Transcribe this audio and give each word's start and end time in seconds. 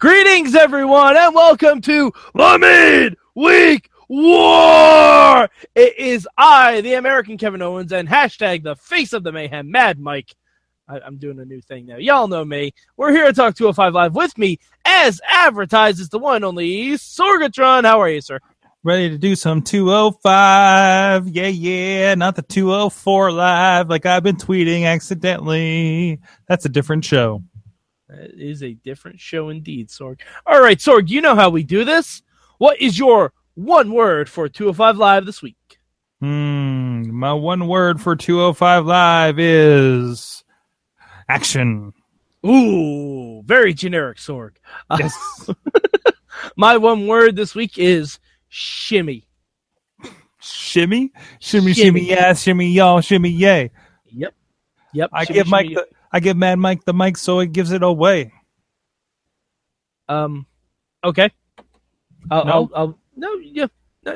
Greetings, 0.00 0.56
everyone, 0.56 1.16
and 1.16 1.34
welcome 1.36 1.80
to 1.82 2.12
the 2.34 3.16
Midweek 3.36 3.88
War. 4.08 5.48
It 5.76 5.98
is 5.98 6.26
I, 6.36 6.80
the 6.80 6.94
American 6.94 7.38
Kevin 7.38 7.62
Owens, 7.62 7.92
and 7.92 8.08
hashtag 8.08 8.64
the 8.64 8.74
face 8.74 9.12
of 9.12 9.22
the 9.22 9.30
mayhem, 9.30 9.70
Mad 9.70 10.00
Mike. 10.00 10.34
I, 10.88 10.98
am 11.06 11.18
doing 11.18 11.38
a 11.38 11.44
new 11.44 11.60
thing 11.60 11.86
now. 11.86 11.96
Y'all 11.96 12.26
know 12.26 12.44
me. 12.44 12.74
We're 12.96 13.12
here 13.12 13.26
to 13.26 13.32
talk 13.32 13.54
205 13.54 13.94
Live 13.94 14.16
with 14.16 14.36
me, 14.36 14.58
as 14.84 15.20
advertised, 15.28 16.00
is 16.00 16.08
the 16.08 16.18
one 16.18 16.42
only 16.42 16.90
Sorgatron. 16.94 17.84
How 17.84 18.00
are 18.00 18.10
you, 18.10 18.20
sir? 18.20 18.40
Ready 18.82 19.10
to 19.10 19.16
do 19.16 19.36
some 19.36 19.62
205. 19.62 21.28
Yeah, 21.28 21.46
yeah. 21.46 22.16
Not 22.16 22.34
the 22.34 22.42
204 22.42 23.30
live 23.30 23.88
like 23.88 24.06
I've 24.06 24.24
been 24.24 24.36
tweeting 24.36 24.86
accidentally. 24.86 26.18
That's 26.48 26.64
a 26.64 26.68
different 26.68 27.04
show. 27.04 27.44
That 28.08 28.32
is 28.34 28.62
a 28.62 28.74
different 28.74 29.18
show 29.18 29.48
indeed, 29.48 29.88
Sorg. 29.88 30.20
All 30.46 30.60
right, 30.60 30.78
Sorg, 30.78 31.08
you 31.08 31.20
know 31.20 31.34
how 31.34 31.50
we 31.50 31.62
do 31.62 31.84
this. 31.84 32.22
What 32.58 32.80
is 32.80 32.98
your 32.98 33.32
one 33.54 33.92
word 33.92 34.28
for 34.28 34.48
205 34.48 34.98
Live 34.98 35.26
this 35.26 35.40
week? 35.40 35.56
Hmm, 36.20 37.10
my 37.10 37.32
one 37.32 37.66
word 37.66 38.00
for 38.00 38.14
205 38.14 38.86
Live 38.86 39.38
is 39.38 40.44
action. 41.28 41.92
Ooh, 42.46 43.42
very 43.42 43.72
generic, 43.72 44.18
Sorg. 44.18 44.56
Yes. 44.98 45.16
Uh, 45.48 45.54
my 46.56 46.76
one 46.76 47.06
word 47.06 47.36
this 47.36 47.54
week 47.54 47.78
is 47.78 48.18
shimmy. 48.48 49.26
Shimmy? 50.40 51.10
Shimmy, 51.40 51.72
shimmy, 51.72 51.72
shimmy 51.72 52.00
yeah, 52.02 52.34
shimmy, 52.34 52.68
y'all, 52.68 53.00
shimmy, 53.00 53.30
yay. 53.30 53.70
Yep. 54.12 54.34
Yep. 54.92 55.10
I 55.10 55.24
shimmy, 55.24 55.38
give 55.38 55.48
Mike 55.48 55.64
shimmy, 55.66 55.74
the 55.76 55.86
I 56.14 56.20
give 56.20 56.36
Mad 56.36 56.60
Mike 56.60 56.84
the 56.84 56.94
mic 56.94 57.16
so 57.16 57.40
it 57.40 57.50
gives 57.50 57.72
it 57.72 57.82
away. 57.82 58.32
Um, 60.08 60.46
okay. 61.02 61.32
I'll, 62.30 62.44
no, 62.44 62.52
I'll, 62.52 62.70
I'll 62.72 62.98
no, 63.16 63.34
yeah. 63.38 63.66
No. 64.04 64.12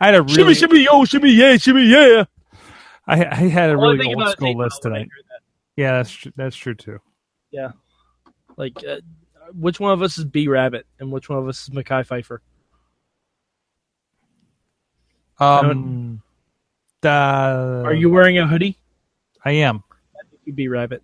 I 0.00 0.06
had 0.06 0.14
a 0.14 0.26
shimmy, 0.26 0.42
really 0.42 0.54
shimmy, 0.54 0.84
yo, 0.84 1.04
shimmy, 1.04 1.30
yeah, 1.32 1.58
shimmy, 1.58 1.82
yeah. 1.82 2.24
I, 3.06 3.26
I 3.26 3.48
had 3.48 3.68
a 3.68 3.76
really 3.76 4.14
old 4.14 4.30
school 4.30 4.56
list 4.56 4.80
tonight. 4.80 5.08
Yeah, 5.76 5.98
that's 5.98 6.10
true. 6.10 6.32
That's 6.36 6.56
true 6.56 6.74
too. 6.74 7.00
Yeah, 7.50 7.72
like 8.56 8.82
uh, 8.82 9.00
which 9.52 9.78
one 9.78 9.92
of 9.92 10.00
us 10.00 10.16
is 10.16 10.24
B 10.24 10.48
Rabbit 10.48 10.86
and 11.00 11.12
which 11.12 11.28
one 11.28 11.38
of 11.38 11.46
us 11.48 11.68
is 11.68 11.68
Mekhi 11.68 12.06
Phifer? 12.06 12.38
Um, 15.38 16.22
the, 17.02 17.10
are 17.84 17.92
you 17.92 18.08
wearing 18.08 18.38
a 18.38 18.46
hoodie? 18.46 18.78
I 19.44 19.50
am. 19.50 19.84
I 20.14 20.28
think 20.30 20.40
you 20.46 20.54
B 20.54 20.68
Rabbit. 20.68 21.02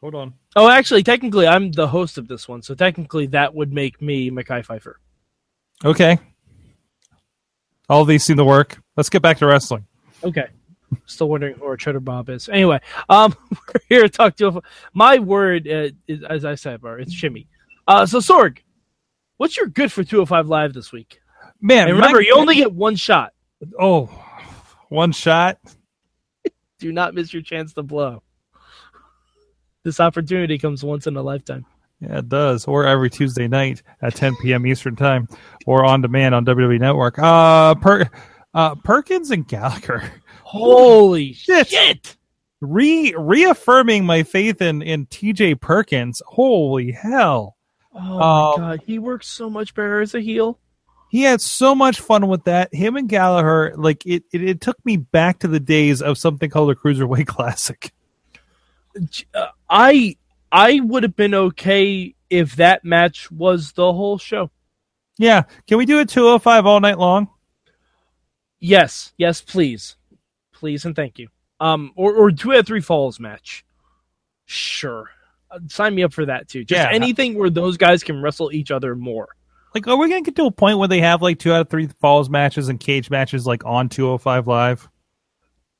Hold 0.00 0.14
on. 0.14 0.34
Oh, 0.54 0.68
actually, 0.68 1.02
technically, 1.02 1.46
I'm 1.46 1.72
the 1.72 1.88
host 1.88 2.18
of 2.18 2.28
this 2.28 2.48
one, 2.48 2.62
so 2.62 2.74
technically, 2.74 3.26
that 3.28 3.54
would 3.54 3.72
make 3.72 4.00
me 4.00 4.30
Mekhi 4.30 4.64
Phifer. 4.64 4.94
Okay. 5.84 6.18
All 7.88 8.04
these 8.04 8.22
seem 8.22 8.36
to 8.36 8.44
work. 8.44 8.80
Let's 8.96 9.08
get 9.08 9.22
back 9.22 9.38
to 9.38 9.46
wrestling. 9.46 9.86
Okay. 10.22 10.46
Still 11.06 11.28
wondering 11.28 11.56
who 11.56 11.64
our 11.64 11.76
Cheddar 11.76 12.00
Bob 12.00 12.30
is. 12.30 12.48
Anyway, 12.48 12.80
um, 13.08 13.34
we're 13.50 13.80
here 13.88 14.02
to 14.02 14.08
talk 14.08 14.36
to 14.36 14.62
my 14.94 15.18
word 15.18 15.66
uh, 15.66 15.88
is, 16.06 16.22
as 16.22 16.44
I 16.44 16.54
said, 16.54 16.80
bar 16.80 16.98
it's 16.98 17.12
shimmy. 17.12 17.48
Uh, 17.86 18.06
so 18.06 18.18
Sorg, 18.20 18.58
what's 19.36 19.56
your 19.56 19.66
good 19.66 19.90
for 19.90 20.04
205 20.04 20.48
Live 20.48 20.74
this 20.74 20.92
week? 20.92 21.20
Man, 21.60 21.88
and 21.88 21.96
remember, 21.96 22.18
my... 22.18 22.24
you 22.24 22.34
only 22.34 22.54
get 22.54 22.72
one 22.72 22.94
shot. 22.94 23.32
Oh, 23.78 24.06
one 24.88 25.12
shot. 25.12 25.58
Do 26.78 26.92
not 26.92 27.14
miss 27.14 27.32
your 27.32 27.42
chance 27.42 27.72
to 27.74 27.82
blow 27.82 28.22
this 29.88 30.00
opportunity 30.00 30.58
comes 30.58 30.84
once 30.84 31.06
in 31.06 31.16
a 31.16 31.22
lifetime. 31.22 31.64
Yeah, 31.98 32.18
it 32.18 32.28
does. 32.28 32.66
Or 32.66 32.84
every 32.84 33.08
Tuesday 33.08 33.48
night 33.48 33.82
at 34.02 34.14
10 34.14 34.36
p.m. 34.42 34.66
Eastern 34.66 34.96
Time, 34.96 35.28
or 35.66 35.86
on 35.86 36.02
demand 36.02 36.34
on 36.34 36.44
WWE 36.44 36.78
Network. 36.78 37.18
Uh, 37.18 37.74
per, 37.76 38.08
uh 38.52 38.74
Perkins 38.76 39.30
and 39.30 39.48
Gallagher. 39.48 40.02
Holy 40.42 41.32
shit! 41.32 41.68
shit! 41.68 42.16
Re 42.60 43.14
reaffirming 43.16 44.04
my 44.04 44.24
faith 44.24 44.60
in 44.60 44.82
in 44.82 45.06
TJ 45.06 45.58
Perkins. 45.60 46.20
Holy 46.26 46.92
hell! 46.92 47.56
Oh 47.94 48.18
my 48.18 48.52
um, 48.52 48.60
god, 48.60 48.82
he 48.86 48.98
works 48.98 49.26
so 49.26 49.48
much 49.48 49.74
better 49.74 50.02
as 50.02 50.14
a 50.14 50.20
heel. 50.20 50.58
He 51.08 51.22
had 51.22 51.40
so 51.40 51.74
much 51.74 52.00
fun 52.00 52.28
with 52.28 52.44
that. 52.44 52.72
Him 52.74 52.96
and 52.96 53.08
Gallagher, 53.08 53.72
like 53.76 54.04
it, 54.04 54.24
it, 54.30 54.42
it 54.42 54.60
took 54.60 54.76
me 54.84 54.98
back 54.98 55.38
to 55.38 55.48
the 55.48 55.60
days 55.60 56.02
of 56.02 56.18
something 56.18 56.50
called 56.50 56.70
a 56.70 56.74
Cruiserweight 56.74 57.26
Classic. 57.26 57.92
I 59.68 60.16
I 60.50 60.80
would 60.80 61.02
have 61.02 61.16
been 61.16 61.34
okay 61.34 62.14
if 62.30 62.56
that 62.56 62.84
match 62.84 63.30
was 63.30 63.72
the 63.72 63.92
whole 63.92 64.18
show. 64.18 64.50
Yeah, 65.18 65.42
can 65.66 65.78
we 65.78 65.86
do 65.86 65.98
a 65.98 66.04
205 66.04 66.66
all 66.66 66.80
night 66.80 66.98
long? 66.98 67.28
Yes, 68.60 69.12
yes, 69.18 69.40
please, 69.40 69.96
please, 70.52 70.84
and 70.84 70.94
thank 70.94 71.18
you. 71.18 71.28
Um, 71.60 71.92
or 71.96 72.14
or 72.14 72.30
two 72.30 72.52
out 72.52 72.60
of 72.60 72.66
three 72.66 72.80
falls 72.80 73.18
match. 73.18 73.64
Sure, 74.46 75.10
uh, 75.50 75.58
sign 75.68 75.94
me 75.94 76.02
up 76.02 76.12
for 76.12 76.26
that 76.26 76.48
too. 76.48 76.64
Just 76.64 76.78
yeah. 76.80 76.90
anything 76.90 77.38
where 77.38 77.50
those 77.50 77.76
guys 77.76 78.02
can 78.02 78.22
wrestle 78.22 78.52
each 78.52 78.70
other 78.70 78.94
more. 78.94 79.28
Like, 79.74 79.86
are 79.86 79.96
we 79.96 80.08
gonna 80.08 80.22
get 80.22 80.36
to 80.36 80.46
a 80.46 80.50
point 80.50 80.78
where 80.78 80.88
they 80.88 81.00
have 81.00 81.20
like 81.20 81.38
two 81.38 81.52
out 81.52 81.62
of 81.62 81.68
three 81.68 81.88
falls 82.00 82.30
matches 82.30 82.68
and 82.68 82.80
cage 82.80 83.10
matches 83.10 83.46
like 83.46 83.64
on 83.64 83.88
205 83.88 84.46
live? 84.46 84.88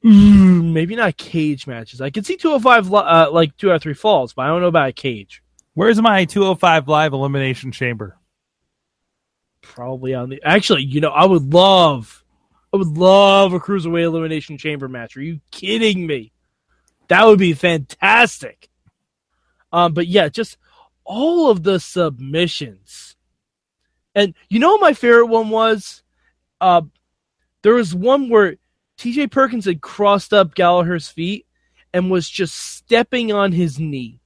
Mm, 0.04 0.72
maybe 0.72 0.94
not 0.94 1.16
cage 1.16 1.66
matches. 1.66 2.00
I 2.00 2.10
can 2.10 2.22
see 2.22 2.36
205 2.36 2.92
uh, 2.94 3.30
like 3.32 3.56
two 3.56 3.70
or 3.70 3.78
three 3.78 3.94
falls, 3.94 4.32
but 4.32 4.42
I 4.42 4.48
don't 4.48 4.60
know 4.60 4.68
about 4.68 4.90
a 4.90 4.92
cage. 4.92 5.42
Where's 5.74 6.00
my 6.00 6.24
205 6.24 6.88
live 6.88 7.12
elimination 7.12 7.72
chamber? 7.72 8.16
Probably 9.62 10.14
on 10.14 10.28
the. 10.28 10.40
Actually, 10.44 10.84
you 10.84 11.00
know, 11.00 11.10
I 11.10 11.26
would 11.26 11.52
love, 11.52 12.24
I 12.72 12.76
would 12.76 12.96
love 12.96 13.52
a 13.52 13.60
cruiserweight 13.60 14.04
elimination 14.04 14.56
chamber 14.56 14.88
match. 14.88 15.16
Are 15.16 15.22
you 15.22 15.40
kidding 15.50 16.06
me? 16.06 16.32
That 17.08 17.26
would 17.26 17.38
be 17.38 17.54
fantastic. 17.54 18.68
Um, 19.72 19.94
but 19.94 20.06
yeah, 20.06 20.28
just 20.28 20.58
all 21.04 21.50
of 21.50 21.62
the 21.62 21.80
submissions, 21.80 23.16
and 24.14 24.34
you 24.48 24.60
know, 24.60 24.78
my 24.78 24.92
favorite 24.92 25.26
one 25.26 25.50
was, 25.50 26.02
uh, 26.60 26.82
there 27.62 27.74
was 27.74 27.94
one 27.94 28.28
where 28.28 28.56
TJ 28.98 29.30
Perkins 29.30 29.64
had 29.64 29.80
crossed 29.80 30.32
up 30.32 30.54
Gallagher's 30.54 31.08
feet 31.08 31.46
and 31.94 32.10
was 32.10 32.28
just 32.28 32.54
stepping 32.54 33.32
on 33.32 33.52
his 33.52 33.78
knee. 33.78 34.20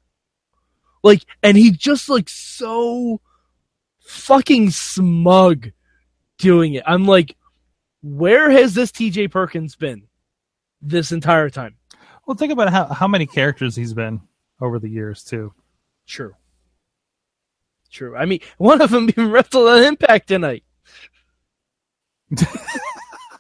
Like, 1.03 1.25
and 1.43 1.56
he 1.56 1.71
just 1.71 2.09
like 2.09 2.28
so 2.28 3.21
fucking 4.00 4.71
smug 4.71 5.71
doing 6.38 6.75
it. 6.75 6.84
I'm 6.87 7.06
like, 7.06 7.37
where 8.03 8.50
has 8.50 8.75
this 8.75 8.91
TJ 8.91 9.31
Perkins 9.31 9.77
been 9.77 10.05
this 10.81 11.12
entire 11.12 11.50
time? 11.50 11.77
Well, 12.27 12.37
think 12.37 12.53
about 12.53 12.71
how, 12.71 12.87
how 12.87 13.09
many 13.09 13.27
characters 13.27 13.77
he's 13.77 13.94
been 13.94 14.21
over 14.60 14.78
the 14.78 14.89
years, 14.89 15.25
too. 15.25 15.53
True. 16.06 16.34
True. 17.91 18.16
I 18.16 18.25
mean, 18.25 18.41
one 18.59 18.81
of 18.81 18.91
them 18.91 19.09
even 19.09 19.31
wrestled 19.31 19.69
on 19.69 19.83
Impact 19.83 20.28
tonight. 20.28 20.65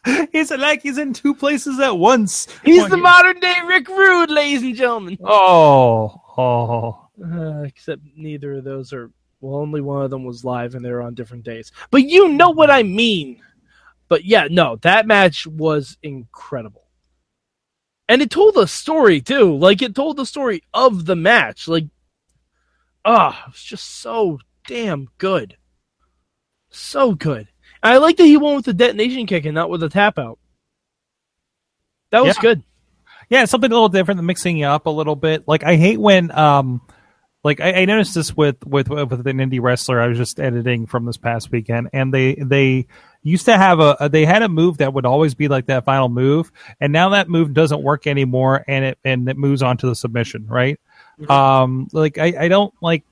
he's 0.32 0.50
like 0.50 0.82
he's 0.82 0.98
in 0.98 1.12
two 1.12 1.34
places 1.34 1.78
at 1.78 1.96
once. 1.96 2.48
He's 2.64 2.88
the 2.88 2.96
modern 2.96 3.38
day 3.38 3.54
Rick 3.66 3.88
Rude, 3.88 4.30
ladies 4.30 4.62
and 4.62 4.74
gentlemen. 4.74 5.18
Oh, 5.22 6.20
oh. 6.36 7.08
Uh, 7.22 7.62
except 7.62 8.02
neither 8.16 8.54
of 8.54 8.64
those 8.64 8.92
are. 8.92 9.10
Well, 9.40 9.60
only 9.60 9.80
one 9.80 10.04
of 10.04 10.10
them 10.10 10.24
was 10.24 10.44
live, 10.44 10.76
and 10.76 10.84
they 10.84 10.90
were 10.90 11.02
on 11.02 11.14
different 11.14 11.44
days. 11.44 11.72
But 11.90 12.04
you 12.04 12.28
know 12.28 12.50
what 12.50 12.70
I 12.70 12.84
mean. 12.84 13.42
But 14.08 14.24
yeah, 14.24 14.46
no, 14.48 14.76
that 14.82 15.06
match 15.06 15.46
was 15.46 15.96
incredible, 16.02 16.86
and 18.08 18.22
it 18.22 18.30
told 18.30 18.56
a 18.56 18.66
story 18.66 19.20
too. 19.20 19.56
Like 19.56 19.82
it 19.82 19.94
told 19.94 20.16
the 20.16 20.26
story 20.26 20.62
of 20.74 21.06
the 21.06 21.16
match. 21.16 21.66
Like, 21.66 21.86
ah, 23.04 23.42
oh, 23.44 23.48
it 23.48 23.52
was 23.52 23.62
just 23.62 24.00
so 24.00 24.38
damn 24.66 25.08
good, 25.18 25.56
so 26.70 27.14
good. 27.14 27.48
I 27.82 27.98
like 27.98 28.16
that 28.16 28.24
he 28.24 28.36
went 28.36 28.56
with 28.56 28.64
the 28.64 28.74
detonation 28.74 29.26
kick 29.26 29.44
and 29.44 29.54
not 29.54 29.70
with 29.70 29.80
the 29.80 29.88
tap 29.88 30.18
out. 30.18 30.38
That 32.10 32.24
was 32.24 32.36
yeah. 32.36 32.42
good. 32.42 32.62
Yeah, 33.28 33.44
something 33.46 33.70
a 33.70 33.74
little 33.74 33.88
different 33.88 34.18
than 34.18 34.26
mixing 34.26 34.58
it 34.58 34.64
up 34.64 34.86
a 34.86 34.90
little 34.90 35.16
bit. 35.16 35.48
Like 35.48 35.64
I 35.64 35.76
hate 35.76 35.98
when 35.98 36.30
um 36.30 36.82
like 37.44 37.60
I, 37.60 37.72
I, 37.72 37.84
noticed 37.86 38.14
this 38.14 38.36
with, 38.36 38.64
with 38.64 38.88
with 38.88 39.26
an 39.26 39.38
indie 39.38 39.60
wrestler 39.60 40.00
I 40.00 40.06
was 40.06 40.16
just 40.16 40.38
editing 40.38 40.86
from 40.86 41.06
this 41.06 41.16
past 41.16 41.50
weekend, 41.50 41.90
and 41.92 42.14
they 42.14 42.34
they 42.34 42.86
used 43.22 43.46
to 43.46 43.56
have 43.56 43.80
a 43.80 44.08
they 44.12 44.24
had 44.24 44.42
a 44.42 44.48
move 44.48 44.78
that 44.78 44.94
would 44.94 45.06
always 45.06 45.34
be 45.34 45.48
like 45.48 45.66
that 45.66 45.84
final 45.84 46.08
move, 46.08 46.52
and 46.80 46.92
now 46.92 47.10
that 47.10 47.28
move 47.28 47.52
doesn't 47.52 47.82
work 47.82 48.06
anymore, 48.06 48.64
and 48.68 48.84
it 48.84 48.98
and 49.04 49.28
it 49.28 49.36
moves 49.36 49.62
on 49.62 49.76
to 49.78 49.86
the 49.86 49.96
submission, 49.96 50.46
right? 50.46 50.78
Mm-hmm. 51.18 51.32
Um, 51.32 51.88
like 51.92 52.18
I, 52.18 52.34
I 52.38 52.48
don't 52.48 52.72
like 52.80 53.04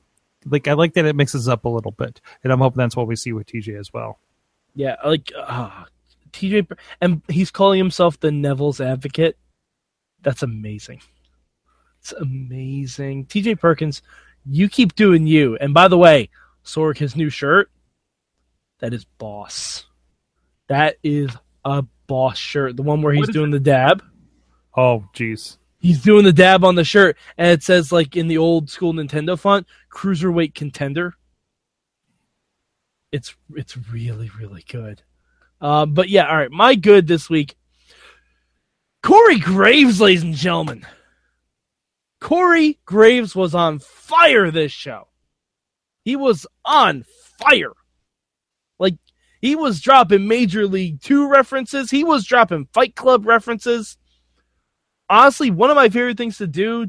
like 0.44 0.68
I 0.68 0.74
like 0.74 0.94
that 0.94 1.06
it 1.06 1.16
mixes 1.16 1.48
up 1.48 1.64
a 1.64 1.68
little 1.68 1.92
bit, 1.92 2.20
and 2.44 2.52
I'm 2.52 2.60
hoping 2.60 2.78
that's 2.78 2.96
what 2.96 3.08
we 3.08 3.16
see 3.16 3.32
with 3.32 3.46
TJ 3.46 3.78
as 3.78 3.92
well. 3.92 4.20
Yeah, 4.74 4.96
like 5.04 5.32
uh, 5.36 5.44
ah, 5.48 5.86
TJ, 6.32 6.70
and 7.00 7.22
he's 7.28 7.50
calling 7.50 7.78
himself 7.78 8.18
the 8.20 8.30
Neville's 8.30 8.80
advocate. 8.80 9.36
That's 10.22 10.42
amazing. 10.42 11.00
It's 12.00 12.12
amazing. 12.12 13.26
TJ 13.26 13.60
Perkins 13.60 14.02
You 14.46 14.68
keep 14.68 14.94
doing 14.94 15.26
you. 15.26 15.56
And 15.60 15.74
by 15.74 15.88
the 15.88 15.98
way, 15.98 16.30
Sorg, 16.64 16.98
his 16.98 17.16
new 17.16 17.30
shirt, 17.30 17.70
that 18.80 18.94
is 18.94 19.04
boss. 19.04 19.86
That 20.68 20.96
is 21.02 21.30
a 21.64 21.84
boss 22.06 22.38
shirt. 22.38 22.76
The 22.76 22.82
one 22.82 23.02
where 23.02 23.12
he's 23.12 23.28
doing 23.28 23.50
the 23.50 23.60
dab. 23.60 24.02
Oh, 24.76 25.04
jeez. 25.14 25.58
He's 25.78 26.02
doing 26.02 26.24
the 26.24 26.32
dab 26.32 26.64
on 26.64 26.74
the 26.74 26.84
shirt, 26.84 27.16
and 27.38 27.48
it 27.48 27.62
says 27.62 27.90
like 27.90 28.14
in 28.14 28.28
the 28.28 28.38
old 28.38 28.70
school 28.70 28.92
Nintendo 28.92 29.38
font, 29.38 29.66
"Cruiserweight 29.90 30.54
Contender." 30.54 31.16
It's 33.12 33.34
it's 33.54 33.76
really 33.76 34.30
really 34.38 34.64
good. 34.68 35.02
Uh, 35.60 35.86
but 35.86 36.08
yeah, 36.08 36.26
all 36.28 36.36
right. 36.36 36.50
My 36.50 36.74
good 36.74 37.06
this 37.06 37.28
week. 37.28 37.56
Corey 39.02 39.38
Graves, 39.38 40.00
ladies 40.00 40.22
and 40.22 40.34
gentlemen. 40.34 40.86
Corey 42.20 42.78
Graves 42.84 43.34
was 43.34 43.54
on 43.54 43.78
fire 43.78 44.50
this 44.50 44.72
show. 44.72 45.08
He 46.04 46.16
was 46.16 46.46
on 46.64 47.04
fire. 47.38 47.72
Like 48.78 48.96
he 49.40 49.56
was 49.56 49.80
dropping 49.80 50.28
Major 50.28 50.66
League 50.66 51.00
2 51.00 51.28
references, 51.28 51.90
he 51.90 52.04
was 52.04 52.24
dropping 52.24 52.68
Fight 52.72 52.94
Club 52.94 53.26
references. 53.26 53.96
Honestly, 55.08 55.50
one 55.50 55.70
of 55.70 55.76
my 55.76 55.88
favorite 55.88 56.18
things 56.18 56.38
to 56.38 56.46
do 56.46 56.86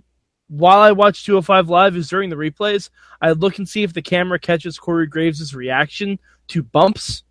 while 0.51 0.80
I 0.81 0.92
watch 0.92 1.24
205 1.24 1.69
Live 1.69 1.95
is 1.95 2.09
during 2.09 2.30
the 2.30 2.36
replays, 2.36 2.89
I 3.21 3.31
look 3.31 3.57
and 3.57 3.68
see 3.68 3.83
if 3.83 3.94
the 3.94 4.01
camera 4.01 4.38
catches 4.38 4.77
Corey 4.77 5.07
Graves' 5.07 5.56
reaction 5.56 6.19
to 6.50 6.62
bumps. 6.62 7.24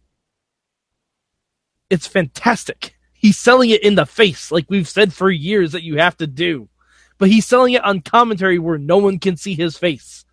It's 1.90 2.06
fantastic. 2.06 2.96
He's 3.12 3.36
selling 3.36 3.68
it 3.68 3.82
in 3.82 3.94
the 3.94 4.06
face, 4.06 4.50
like 4.50 4.64
we've 4.70 4.88
said 4.88 5.12
for 5.12 5.30
years 5.30 5.72
that 5.72 5.82
you 5.82 5.98
have 5.98 6.16
to 6.16 6.26
do. 6.26 6.70
But 7.18 7.28
he's 7.28 7.44
selling 7.44 7.74
it 7.74 7.84
on 7.84 8.00
commentary 8.00 8.58
where 8.58 8.78
no 8.78 8.96
one 8.96 9.18
can 9.18 9.36
see 9.36 9.54
his 9.54 9.76
face. 9.76 10.24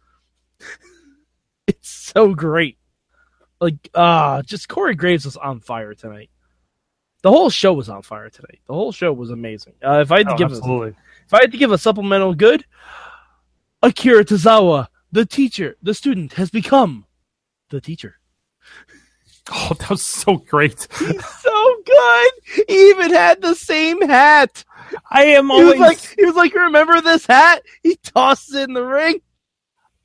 it's 1.68 1.90
so 1.90 2.34
great. 2.34 2.78
Like, 3.60 3.90
ah, 3.96 4.36
uh, 4.36 4.42
just 4.44 4.70
Corey 4.70 4.96
Graves 4.96 5.26
was 5.26 5.36
on 5.36 5.60
fire 5.60 5.94
tonight. 5.94 6.30
The 7.22 7.32
whole 7.32 7.50
show 7.50 7.74
was 7.74 7.90
on 7.90 8.04
fire 8.04 8.30
tonight. 8.30 8.62
The 8.66 8.74
whole 8.74 8.94
show 8.94 9.12
was 9.12 9.30
amazing. 9.30 9.74
Uh, 9.86 10.00
if 10.00 10.12
I 10.14 10.20
had 10.20 10.28
to 10.28 10.34
oh, 10.36 10.38
give 10.38 10.52
absolutely. 10.52 10.90
a, 10.92 10.96
if 11.28 11.34
I 11.34 11.42
had 11.42 11.52
to 11.52 11.58
give 11.58 11.74
a 11.74 11.78
supplemental 11.78 12.34
good, 12.34 12.66
Akira 13.84 14.24
Tozawa, 14.24 14.88
the 15.12 15.26
teacher, 15.26 15.76
the 15.82 15.94
student 15.94 16.34
has 16.34 16.50
become 16.50 17.06
the 17.70 17.82
teacher. 17.82 18.16
Oh, 19.50 19.74
that 19.80 19.90
was 19.90 20.04
so 20.04 20.36
great. 20.36 20.90
He's 21.00 21.26
so 21.26 21.76
good. 21.86 22.32
He 22.68 22.90
even 22.90 23.14
had 23.14 23.42
the 23.42 23.56
same 23.56 24.02
hat. 24.02 24.66
I 25.10 25.24
am 25.24 25.52
always 25.52 25.76
he 25.76 25.80
was 25.80 25.80
like 25.80 26.16
he 26.18 26.26
was 26.26 26.36
like, 26.36 26.54
remember 26.54 27.00
this 27.00 27.26
hat? 27.26 27.64
He 27.82 27.96
tosses 27.96 28.56
it 28.56 28.68
in 28.68 28.74
the 28.74 28.84
ring. 28.84 29.22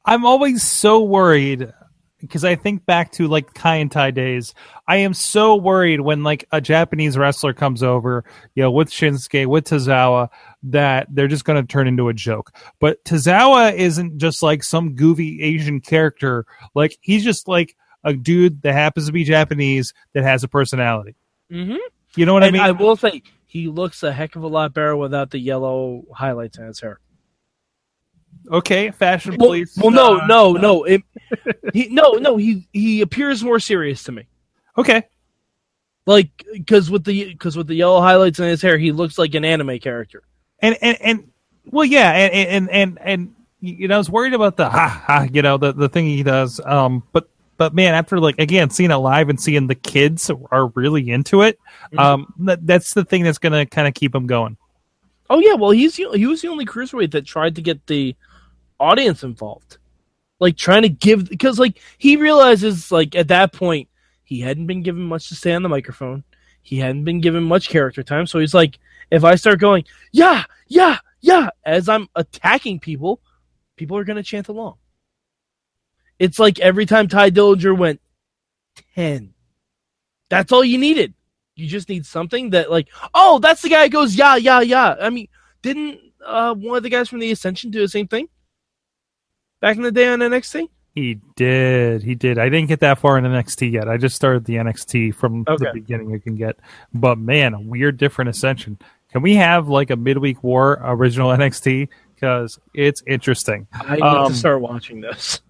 I'm 0.04 0.24
always 0.24 0.62
so 0.62 1.02
worried 1.02 1.72
because 2.22 2.44
I 2.44 2.54
think 2.54 2.86
back 2.86 3.12
to 3.12 3.26
like 3.26 3.52
Kaientai 3.52 4.14
days. 4.14 4.54
I 4.86 4.98
am 4.98 5.12
so 5.12 5.56
worried 5.56 6.00
when 6.00 6.22
like 6.22 6.46
a 6.52 6.60
Japanese 6.60 7.18
wrestler 7.18 7.52
comes 7.52 7.82
over, 7.82 8.24
you 8.54 8.62
know, 8.62 8.70
with 8.70 8.88
Shinsuke, 8.88 9.46
with 9.46 9.64
Tozawa, 9.64 10.28
that 10.62 11.08
they're 11.10 11.28
just 11.28 11.44
going 11.44 11.60
to 11.60 11.70
turn 11.70 11.88
into 11.88 12.08
a 12.08 12.14
joke. 12.14 12.52
But 12.80 13.04
Tozawa 13.04 13.74
isn't 13.74 14.18
just 14.18 14.42
like 14.42 14.62
some 14.62 14.94
goofy 14.94 15.42
Asian 15.42 15.80
character. 15.80 16.46
Like 16.74 16.96
he's 17.00 17.24
just 17.24 17.48
like 17.48 17.76
a 18.04 18.14
dude 18.14 18.62
that 18.62 18.72
happens 18.72 19.06
to 19.06 19.12
be 19.12 19.24
Japanese 19.24 19.92
that 20.14 20.22
has 20.22 20.44
a 20.44 20.48
personality. 20.48 21.16
Mm-hmm. 21.50 21.76
You 22.16 22.26
know 22.26 22.34
what 22.34 22.44
and 22.44 22.56
I 22.56 22.58
mean? 22.58 22.62
I 22.62 22.72
will 22.72 22.96
say 22.96 23.22
he 23.46 23.68
looks 23.68 24.02
a 24.02 24.12
heck 24.12 24.36
of 24.36 24.44
a 24.44 24.48
lot 24.48 24.72
better 24.72 24.96
without 24.96 25.30
the 25.30 25.38
yellow 25.38 26.04
highlights 26.14 26.58
in 26.58 26.66
his 26.66 26.80
hair. 26.80 27.00
Okay, 28.50 28.90
fashion 28.90 29.36
well, 29.38 29.48
police. 29.48 29.76
Well, 29.76 29.90
no, 29.90 30.18
uh, 30.18 30.26
no, 30.26 30.52
no. 30.52 30.84
It, 30.84 31.02
he, 31.72 31.88
no, 31.88 32.12
no. 32.12 32.36
He 32.36 32.66
he 32.72 33.00
appears 33.00 33.42
more 33.42 33.60
serious 33.60 34.02
to 34.04 34.12
me. 34.12 34.26
Okay, 34.76 35.04
like 36.06 36.30
because 36.52 36.90
with 36.90 37.04
the 37.04 37.32
because 37.32 37.56
with 37.56 37.66
the 37.66 37.74
yellow 37.74 38.00
highlights 38.00 38.38
in 38.38 38.46
his 38.46 38.60
hair, 38.60 38.78
he 38.78 38.92
looks 38.92 39.18
like 39.18 39.34
an 39.34 39.44
anime 39.44 39.78
character. 39.78 40.22
And 40.60 40.76
and 40.82 40.98
and 41.00 41.30
well, 41.66 41.84
yeah, 41.84 42.10
and 42.12 42.32
and 42.32 42.70
and 42.70 42.98
and 43.00 43.34
you 43.60 43.88
know, 43.88 43.94
I 43.94 43.98
was 43.98 44.10
worried 44.10 44.34
about 44.34 44.56
the 44.56 44.68
ha 44.68 44.88
ha, 45.06 45.26
you 45.32 45.42
know, 45.42 45.56
the 45.56 45.72
the 45.72 45.88
thing 45.88 46.06
he 46.06 46.22
does. 46.22 46.60
Um, 46.64 47.04
but 47.12 47.28
but 47.56 47.74
man, 47.74 47.94
after 47.94 48.18
like 48.18 48.38
again 48.38 48.70
seeing 48.70 48.90
it 48.90 48.96
live 48.96 49.28
and 49.28 49.40
seeing 49.40 49.68
the 49.68 49.76
kids 49.76 50.30
are 50.50 50.66
really 50.68 51.10
into 51.10 51.42
it, 51.42 51.58
mm-hmm. 51.86 51.98
um, 51.98 52.34
that, 52.40 52.66
that's 52.66 52.94
the 52.94 53.04
thing 53.04 53.22
that's 53.22 53.38
gonna 53.38 53.66
kind 53.66 53.86
of 53.86 53.94
keep 53.94 54.14
him 54.14 54.26
going. 54.26 54.56
Oh 55.30 55.38
yeah, 55.38 55.54
well 55.54 55.70
he's 55.70 55.96
he 55.96 56.26
was 56.26 56.42
the 56.42 56.48
only 56.48 56.66
cruiserweight 56.66 57.12
that 57.12 57.24
tried 57.24 57.56
to 57.56 57.62
get 57.62 57.86
the 57.86 58.14
audience 58.78 59.22
involved, 59.22 59.78
like 60.40 60.56
trying 60.56 60.82
to 60.82 60.88
give 60.88 61.28
because 61.28 61.58
like 61.58 61.80
he 61.98 62.16
realizes 62.16 62.92
like 62.92 63.14
at 63.14 63.28
that 63.28 63.52
point 63.52 63.88
he 64.24 64.40
hadn't 64.40 64.66
been 64.66 64.82
given 64.82 65.02
much 65.02 65.28
to 65.28 65.34
say 65.34 65.52
on 65.52 65.62
the 65.62 65.68
microphone, 65.68 66.24
he 66.62 66.78
hadn't 66.78 67.04
been 67.04 67.20
given 67.20 67.42
much 67.44 67.68
character 67.68 68.02
time, 68.02 68.26
so 68.26 68.38
he's 68.38 68.54
like, 68.54 68.78
if 69.10 69.24
I 69.24 69.34
start 69.36 69.58
going 69.58 69.84
yeah 70.12 70.44
yeah 70.68 70.98
yeah 71.20 71.50
as 71.64 71.88
I'm 71.88 72.08
attacking 72.14 72.80
people, 72.80 73.20
people 73.76 73.96
are 73.96 74.04
gonna 74.04 74.22
chant 74.22 74.48
along. 74.48 74.76
It's 76.18 76.38
like 76.38 76.60
every 76.60 76.86
time 76.86 77.08
Tye 77.08 77.30
Dillinger 77.30 77.76
went 77.76 78.00
10. 78.94 79.34
That's 80.28 80.52
all 80.52 80.64
you 80.64 80.78
needed. 80.78 81.14
You 81.62 81.68
just 81.68 81.88
need 81.88 82.04
something 82.04 82.50
that, 82.50 82.70
like, 82.70 82.88
oh, 83.14 83.38
that's 83.38 83.62
the 83.62 83.68
guy 83.68 83.84
who 83.84 83.90
goes, 83.90 84.14
yeah, 84.14 84.36
yeah, 84.36 84.60
yeah. 84.60 84.96
I 85.00 85.10
mean, 85.10 85.28
didn't 85.62 86.00
uh, 86.24 86.54
one 86.54 86.76
of 86.76 86.82
the 86.82 86.88
guys 86.88 87.08
from 87.08 87.20
the 87.20 87.30
Ascension 87.30 87.70
do 87.70 87.80
the 87.80 87.88
same 87.88 88.08
thing 88.08 88.28
back 89.60 89.76
in 89.76 89.82
the 89.82 89.92
day 89.92 90.08
on 90.08 90.20
NXT? 90.20 90.68
He 90.94 91.18
did. 91.36 92.02
He 92.02 92.14
did. 92.14 92.38
I 92.38 92.48
didn't 92.50 92.68
get 92.68 92.80
that 92.80 92.98
far 92.98 93.16
in 93.16 93.24
NXT 93.24 93.72
yet. 93.72 93.88
I 93.88 93.96
just 93.96 94.14
started 94.14 94.44
the 94.44 94.56
NXT 94.56 95.14
from 95.14 95.44
okay. 95.48 95.64
the 95.64 95.70
beginning. 95.72 96.10
You 96.10 96.20
can 96.20 96.34
get, 96.36 96.58
but 96.92 97.18
man, 97.18 97.54
a 97.54 97.60
weird, 97.60 97.96
different 97.96 98.28
Ascension. 98.28 98.78
Can 99.10 99.22
we 99.22 99.36
have 99.36 99.68
like 99.68 99.90
a 99.90 99.96
midweek 99.96 100.42
war 100.42 100.80
original 100.82 101.28
NXT? 101.36 101.88
Because 102.14 102.58
it's 102.74 103.02
interesting. 103.06 103.66
I 103.72 103.94
need 103.94 104.02
um, 104.02 104.32
to 104.32 104.38
start 104.38 104.60
watching 104.60 105.00
this. 105.00 105.40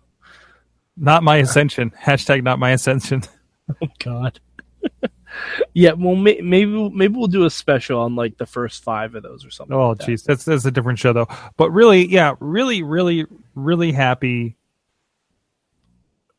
Not 0.97 1.23
my 1.23 1.37
ascension. 1.37 1.91
Hashtag 2.03 2.43
not 2.43 2.59
my 2.59 2.71
ascension. 2.71 3.23
Oh 3.81 3.87
God. 4.01 4.39
Yeah, 5.75 5.93
well, 5.93 6.17
may- 6.17 6.41
maybe 6.41 6.91
maybe 6.91 7.15
we'll 7.17 7.29
do 7.29 7.45
a 7.45 7.51
special 7.51 8.01
on 8.01 8.15
like 8.17 8.39
the 8.39 8.47
first 8.47 8.83
five 8.83 9.15
of 9.15 9.23
those 9.23 9.45
or 9.45 9.51
something. 9.51 9.77
Oh, 9.77 9.95
jeez, 9.95 9.99
like 9.99 10.07
that. 10.07 10.27
that's 10.27 10.45
that's 10.45 10.65
a 10.65 10.71
different 10.71 10.99
show 10.99 11.13
though. 11.13 11.29
But 11.57 11.71
really, 11.71 12.07
yeah, 12.07 12.35
really, 12.41 12.83
really, 12.83 13.27
really 13.55 13.93
happy. 13.93 14.57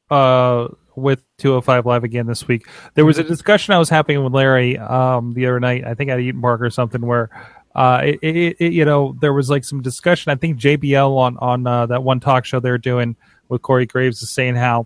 Uh, 0.09 0.67
with 0.95 1.23
205 1.39 1.87
live 1.87 2.03
again 2.03 2.27
this 2.27 2.47
week. 2.47 2.67
There 2.93 3.03
was 3.05 3.17
a 3.17 3.23
discussion 3.23 3.73
I 3.73 3.79
was 3.79 3.89
having 3.89 4.23
with 4.23 4.31
Larry 4.33 4.77
um 4.77 5.33
the 5.33 5.47
other 5.47 5.59
night. 5.59 5.85
I 5.85 5.95
think 5.95 6.11
at 6.11 6.19
Eaton 6.19 6.41
Park 6.41 6.61
or 6.61 6.69
something 6.69 7.01
where. 7.01 7.29
Uh, 7.75 8.01
it, 8.03 8.19
it, 8.21 8.57
it, 8.59 8.73
you 8.73 8.85
know, 8.85 9.17
there 9.19 9.33
was 9.33 9.49
like 9.49 9.63
some 9.63 9.81
discussion. 9.81 10.31
I 10.31 10.35
think 10.35 10.59
JBL 10.59 11.17
on 11.17 11.37
on 11.39 11.65
uh, 11.65 11.87
that 11.87 12.03
one 12.03 12.19
talk 12.19 12.45
show 12.45 12.59
they're 12.59 12.77
doing 12.77 13.15
with 13.49 13.63
Corey 13.63 13.87
Graves 13.87 14.21
is 14.21 14.29
saying 14.29 14.53
how 14.53 14.85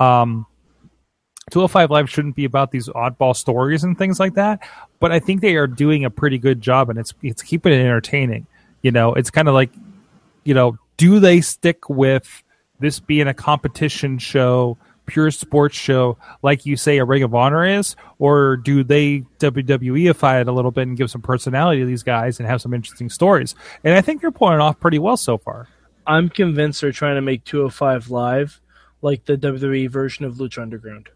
um, 0.00 0.44
205 1.50 1.90
Live 1.90 2.10
shouldn't 2.10 2.36
be 2.36 2.44
about 2.44 2.70
these 2.70 2.88
oddball 2.88 3.36
stories 3.36 3.84
and 3.84 3.96
things 3.96 4.18
like 4.18 4.34
that, 4.34 4.60
but 5.00 5.12
I 5.12 5.20
think 5.20 5.40
they 5.40 5.56
are 5.56 5.66
doing 5.66 6.04
a 6.04 6.10
pretty 6.10 6.38
good 6.38 6.60
job, 6.60 6.90
and 6.90 6.98
it's 6.98 7.12
it's 7.22 7.42
keeping 7.42 7.72
it 7.72 7.80
entertaining. 7.80 8.46
You 8.82 8.90
know, 8.90 9.14
it's 9.14 9.30
kind 9.30 9.48
of 9.48 9.54
like, 9.54 9.70
you 10.44 10.54
know, 10.54 10.78
do 10.96 11.20
they 11.20 11.40
stick 11.40 11.88
with 11.88 12.42
this 12.80 13.00
being 13.00 13.28
a 13.28 13.34
competition 13.34 14.18
show? 14.18 14.78
pure 15.06 15.30
sports 15.30 15.76
show 15.76 16.16
like 16.42 16.66
you 16.66 16.76
say 16.76 16.98
a 16.98 17.04
Ring 17.04 17.22
of 17.22 17.34
Honor 17.34 17.66
is, 17.66 17.96
or 18.18 18.56
do 18.56 18.82
they 18.82 19.20
WWEify 19.38 20.40
it 20.40 20.48
a 20.48 20.52
little 20.52 20.70
bit 20.70 20.88
and 20.88 20.96
give 20.96 21.10
some 21.10 21.22
personality 21.22 21.80
to 21.80 21.86
these 21.86 22.02
guys 22.02 22.38
and 22.40 22.48
have 22.48 22.62
some 22.62 22.72
interesting 22.72 23.10
stories? 23.10 23.54
And 23.82 23.94
I 23.94 24.00
think 24.00 24.20
they're 24.20 24.30
pulling 24.30 24.60
off 24.60 24.80
pretty 24.80 24.98
well 24.98 25.16
so 25.16 25.38
far. 25.38 25.68
I'm 26.06 26.28
convinced 26.28 26.80
they're 26.80 26.92
trying 26.92 27.16
to 27.16 27.22
make 27.22 27.44
205 27.44 28.10
Live 28.10 28.60
like 29.02 29.24
the 29.24 29.36
WWE 29.36 29.90
version 29.90 30.24
of 30.24 30.36
Lucha 30.36 30.62
Underground. 30.62 31.08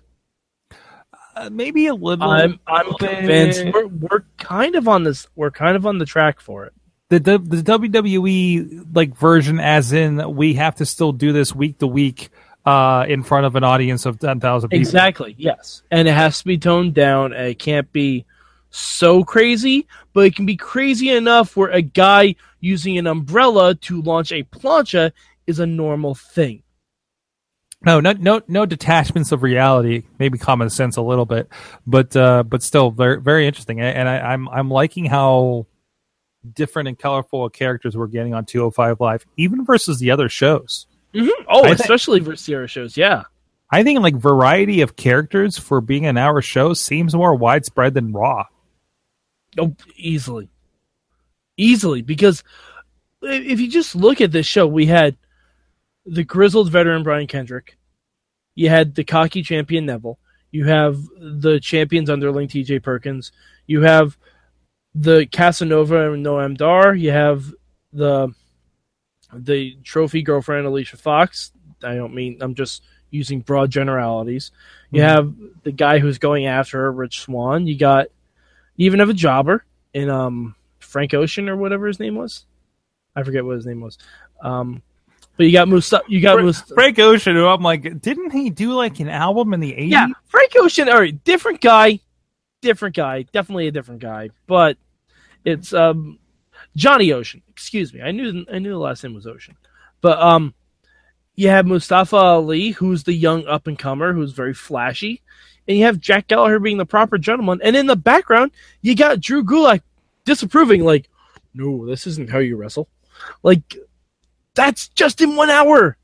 Uh, 1.39 1.51
maybe 1.51 1.87
a 1.87 1.95
little. 1.95 2.29
I'm 2.29 2.59
I'm 2.67 2.93
convinced 2.95 3.65
we're 3.73 3.87
we're 3.87 4.25
kind 4.39 4.75
of 4.75 4.89
on 4.89 5.05
this. 5.05 5.29
We're 5.37 5.53
kind 5.53 5.77
of 5.77 5.87
on 5.87 5.99
the 5.99 6.05
track 6.05 6.41
for 6.41 6.67
it. 6.67 6.73
The, 7.11 7.21
the 7.21 7.39
the 7.39 7.57
WWE 7.63 8.89
like 8.93 9.17
version, 9.17 9.61
as 9.61 9.93
in 9.93 10.35
we 10.35 10.55
have 10.55 10.77
to 10.77 10.87
still 10.87 11.13
do 11.13 11.33
this 11.33 11.55
week 11.55 11.79
to 11.79 11.87
week 11.87 12.31
uh, 12.67 13.07
in 13.09 13.23
front 13.23 13.47
of 13.47 13.55
an 13.55 13.63
audience 13.63 14.05
of 14.05 14.19
ten 14.19 14.41
thousand 14.41 14.71
people. 14.71 14.81
Exactly. 14.81 15.37
Yes, 15.39 15.83
and 15.93 16.09
it 16.09 16.15
has 16.15 16.41
to 16.41 16.45
be 16.45 16.59
toned 16.59 16.95
down. 16.95 17.33
And 17.33 17.47
it 17.47 17.61
can't 17.61 17.91
be 17.93 18.27
so 18.71 19.23
crazy, 19.23 19.87
but 20.13 20.27
it 20.27 20.35
can 20.35 20.45
be 20.45 20.57
crazy 20.57 21.11
enough 21.11 21.57
where 21.57 21.71
a 21.71 21.83
guy 21.83 22.35
using 22.59 22.99
an 22.99 23.07
umbrella 23.07 23.77
to 23.77 24.03
launch 24.03 24.33
a 24.33 24.43
plancha 24.43 25.13
is 25.47 25.61
a 25.61 25.67
normal 25.67 26.17
thing. 26.17 26.65
No, 27.85 28.01
no, 28.01 28.13
no, 28.13 28.41
no 28.49 28.67
detachments 28.67 29.31
of 29.31 29.43
reality. 29.43 30.05
Maybe 30.19 30.37
common 30.37 30.69
sense 30.69 30.97
a 30.97 31.03
little 31.03 31.27
bit, 31.27 31.49
but 31.87 32.17
uh, 32.17 32.43
but 32.43 32.63
still 32.63 32.91
very 32.91 33.21
very 33.21 33.47
interesting. 33.47 33.81
And 33.81 34.09
I, 34.09 34.19
I'm 34.19 34.49
I'm 34.49 34.71
liking 34.71 35.05
how 35.05 35.67
different 36.55 36.89
and 36.89 36.99
colorful 36.99 37.49
characters 37.51 37.97
we're 37.97 38.09
getting 38.09 38.35
on 38.35 38.45
205 38.45 39.01
Live, 39.01 39.27
even 39.37 39.65
versus 39.65 39.99
the 39.99 40.11
other 40.11 40.29
shows. 40.29 40.87
Oh, 41.49 41.65
I 41.65 41.71
especially 41.71 42.21
for 42.21 42.37
Sierra 42.37 42.67
shows. 42.67 42.97
Yeah. 42.97 43.25
I 43.71 43.83
think 43.83 44.01
like 44.01 44.15
variety 44.17 44.81
of 44.81 44.97
characters 44.97 45.59
for 45.59 45.81
being 45.81 46.07
an 46.07 46.17
hour 46.17 46.41
show 46.41 46.73
seems 46.73 47.15
more 47.15 47.35
widespread 47.35 47.95
than 47.95 48.13
Raw. 48.13 48.47
Oh, 49.59 49.75
easily, 49.97 50.49
easily. 51.57 52.03
Because 52.03 52.43
if 53.23 53.61
you 53.61 53.69
just 53.69 53.95
look 53.95 54.21
at 54.21 54.33
this 54.33 54.47
show, 54.47 54.67
we 54.67 54.87
had 54.87 55.17
the 56.11 56.25
grizzled 56.25 56.71
veteran 56.71 57.03
Brian 57.03 57.27
Kendrick, 57.27 57.77
you 58.55 58.69
had 58.69 58.95
the 58.95 59.05
cocky 59.05 59.43
champion 59.43 59.87
Neville, 59.87 60.19
you 60.51 60.65
have 60.65 60.99
the 61.19 61.61
champions 61.61 62.09
underling 62.11 62.49
T.J. 62.49 62.81
Perkins, 62.81 63.33
you 63.67 63.83
have 63.83 64.17
the 64.95 65.27
Casanova 65.27 66.13
and 66.13 66.25
Noam 66.25 66.57
Dar, 66.57 66.95
you 66.95 67.11
have 67.11 67.53
the 67.93 68.33
the 69.33 69.77
trophy 69.85 70.23
girlfriend 70.23 70.67
Alicia 70.67 70.97
Fox. 70.97 71.53
I 71.83 71.95
don't 71.95 72.15
mean 72.15 72.39
I'm 72.41 72.55
just 72.55 72.83
using 73.11 73.41
broad 73.41 73.71
generalities. 73.71 74.51
You 74.91 75.03
Mhm. 75.03 75.07
have 75.07 75.35
the 75.65 75.73
guy 75.73 75.99
who's 75.99 76.19
going 76.19 76.47
after 76.47 76.79
her, 76.79 76.93
Rich 76.93 77.21
Swann. 77.21 77.67
You 77.67 77.77
got 77.77 78.07
you 78.77 78.87
even 78.87 79.01
have 79.01 79.11
a 79.11 79.15
jobber 79.15 79.65
in 79.93 80.09
um 80.09 80.55
Frank 80.79 81.13
Ocean 81.13 81.49
or 81.49 81.57
whatever 81.57 81.87
his 81.87 82.01
name 82.01 82.15
was. 82.15 82.47
I 83.15 83.23
forget 83.23 83.45
what 83.45 83.57
his 83.57 83.67
name 83.67 83.81
was. 83.81 83.99
Um, 84.41 84.83
but 85.39 85.47
you 85.47 85.53
got 85.53 85.69
Mustafa. 85.69 86.05
You 86.09 86.21
got 86.21 86.35
Fra- 86.35 86.43
Mustafa. 86.43 86.75
Frank 86.75 86.99
Ocean, 86.99 87.37
who 87.37 87.47
I'm 87.47 87.63
like, 87.63 88.03
didn't 88.03 88.33
he 88.33 88.51
do 88.51 88.73
like 88.73 89.01
an 89.01 89.09
album 89.09 89.55
in 89.55 89.61
the 89.61 89.73
80s? 89.73 89.91
Yeah, 89.91 90.09
Frank 90.27 90.53
Ocean. 90.57 90.89
All 90.89 90.99
right, 90.99 91.25
different 91.25 91.61
guy, 91.61 92.01
different 92.61 92.97
guy, 92.97 93.23
definitely 93.23 93.69
a 93.69 93.73
different 93.73 94.03
guy. 94.03 94.31
But 94.47 94.77
it's 95.45 95.73
um 95.73 96.19
Johnny 96.77 97.13
Ocean. 97.13 97.41
Excuse 97.49 97.95
me, 97.95 98.03
I 98.03 98.11
knew 98.11 98.45
I 98.53 98.59
knew 98.59 98.71
the 98.71 98.79
last 98.79 99.03
name 99.05 99.15
was 99.15 99.27
Ocean. 99.27 99.57
But 100.01 100.21
um, 100.21 100.55
you 101.37 101.49
have 101.49 101.67
Mustafa 101.67 102.17
Ali, 102.17 102.71
who's 102.71 103.05
the 103.05 103.13
young 103.13 103.47
up 103.47 103.69
and 103.69 103.79
comer, 103.79 104.13
who's 104.13 104.33
very 104.33 104.55
flashy, 104.55 105.23
and 105.69 105.79
you 105.79 105.85
have 105.85 106.01
Jack 106.01 106.27
Gallagher 106.27 106.59
being 106.59 106.79
the 106.79 106.85
proper 106.85 107.17
gentleman. 107.17 107.61
And 107.63 107.77
in 107.77 107.87
the 107.87 107.97
background, 107.97 108.51
you 108.83 108.97
got 108.97 109.21
Drew 109.21 109.45
Gulak 109.45 109.83
disapproving, 110.25 110.85
like, 110.85 111.09
no, 111.55 111.87
this 111.87 112.07
isn't 112.07 112.31
how 112.31 112.39
you 112.39 112.57
wrestle. 112.57 112.89
Like, 113.43 113.77
that's 114.59 114.89
just 114.89 115.21
in 115.21 115.37
one 115.37 115.51
hour. 115.51 115.97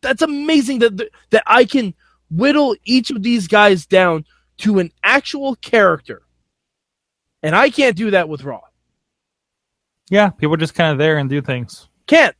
That's 0.00 0.22
amazing 0.22 0.78
that 0.78 0.96
that 1.30 1.42
I 1.44 1.64
can 1.64 1.92
whittle 2.30 2.76
each 2.84 3.10
of 3.10 3.24
these 3.24 3.48
guys 3.48 3.84
down 3.84 4.24
to 4.58 4.78
an 4.78 4.92
actual 5.02 5.56
character. 5.56 6.22
And 7.42 7.56
I 7.56 7.70
can't 7.70 7.96
do 7.96 8.12
that 8.12 8.28
with 8.28 8.44
Raw. 8.44 8.60
Yeah, 10.08 10.30
people 10.30 10.54
are 10.54 10.58
just 10.58 10.74
kind 10.74 10.92
of 10.92 10.98
there 10.98 11.18
and 11.18 11.28
do 11.28 11.42
things. 11.42 11.88
Can't. 12.06 12.36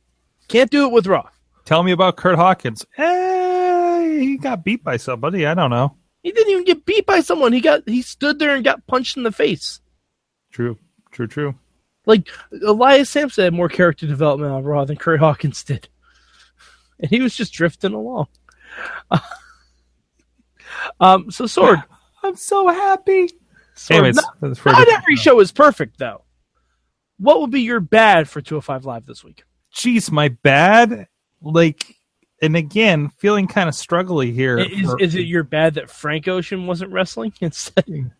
Can't 0.47 0.71
do 0.71 0.85
it 0.85 0.93
with 0.93 1.05
Raw. 1.05 1.27
Tell 1.65 1.83
me 1.83 1.91
about 1.91 2.15
Kurt 2.15 2.35
Hawkins. 2.35 2.85
Eh, 2.97 4.19
he 4.19 4.37
got 4.37 4.63
beat 4.63 4.85
by 4.85 4.95
somebody. 4.95 5.45
I 5.45 5.53
don't 5.53 5.71
know. 5.71 5.97
He 6.23 6.31
didn't 6.31 6.51
even 6.51 6.63
get 6.63 6.85
beat 6.85 7.05
by 7.05 7.19
someone. 7.19 7.51
He 7.51 7.59
got 7.59 7.87
he 7.89 8.01
stood 8.01 8.39
there 8.39 8.55
and 8.55 8.63
got 8.63 8.87
punched 8.87 9.17
in 9.17 9.23
the 9.23 9.31
face. 9.33 9.81
True, 10.51 10.77
true, 11.11 11.27
true. 11.27 11.55
Like 12.05 12.29
Elias 12.65 13.09
Samson 13.09 13.43
had 13.45 13.53
more 13.53 13.69
character 13.69 14.05
development 14.07 14.51
on 14.51 14.63
Raw 14.63 14.85
than 14.85 14.97
Kurt 14.97 15.19
Hawkins 15.19 15.63
did. 15.63 15.87
And 16.97 17.09
he 17.09 17.19
was 17.19 17.35
just 17.35 17.51
drifting 17.51 17.91
along. 17.93 18.27
um 20.99 21.29
so 21.29 21.43
Sorg. 21.43 21.83
I'm 22.23 22.37
so 22.37 22.69
happy. 22.69 23.29
Sorg 23.75 23.91
Anyways, 23.91 24.15
not, 24.15 24.35
that's 24.39 24.59
for 24.59 24.69
a 24.69 24.71
not 24.71 24.87
every 24.87 25.17
show. 25.17 25.31
show 25.33 25.39
is 25.41 25.51
perfect 25.51 25.99
though. 25.99 26.23
What 27.17 27.41
would 27.41 27.51
be 27.51 27.61
your 27.61 27.81
bad 27.81 28.29
for 28.29 28.39
205 28.41 28.85
Live 28.85 29.05
this 29.05 29.23
week? 29.23 29.43
Jeez, 29.73 30.09
my 30.11 30.29
bad. 30.29 31.07
Like, 31.41 31.95
and 32.41 32.55
again, 32.55 33.09
feeling 33.17 33.47
kind 33.47 33.67
of 33.67 33.75
struggly 33.75 34.33
here. 34.33 34.57
Is, 34.59 34.89
for- 34.89 34.99
is 35.01 35.15
it 35.15 35.21
your 35.25 35.43
bad 35.43 35.73
that 35.75 35.89
Frank 35.89 36.27
Ocean 36.29 36.65
wasn't 36.65 36.91
wrestling 36.91 37.33
instead? 37.41 38.11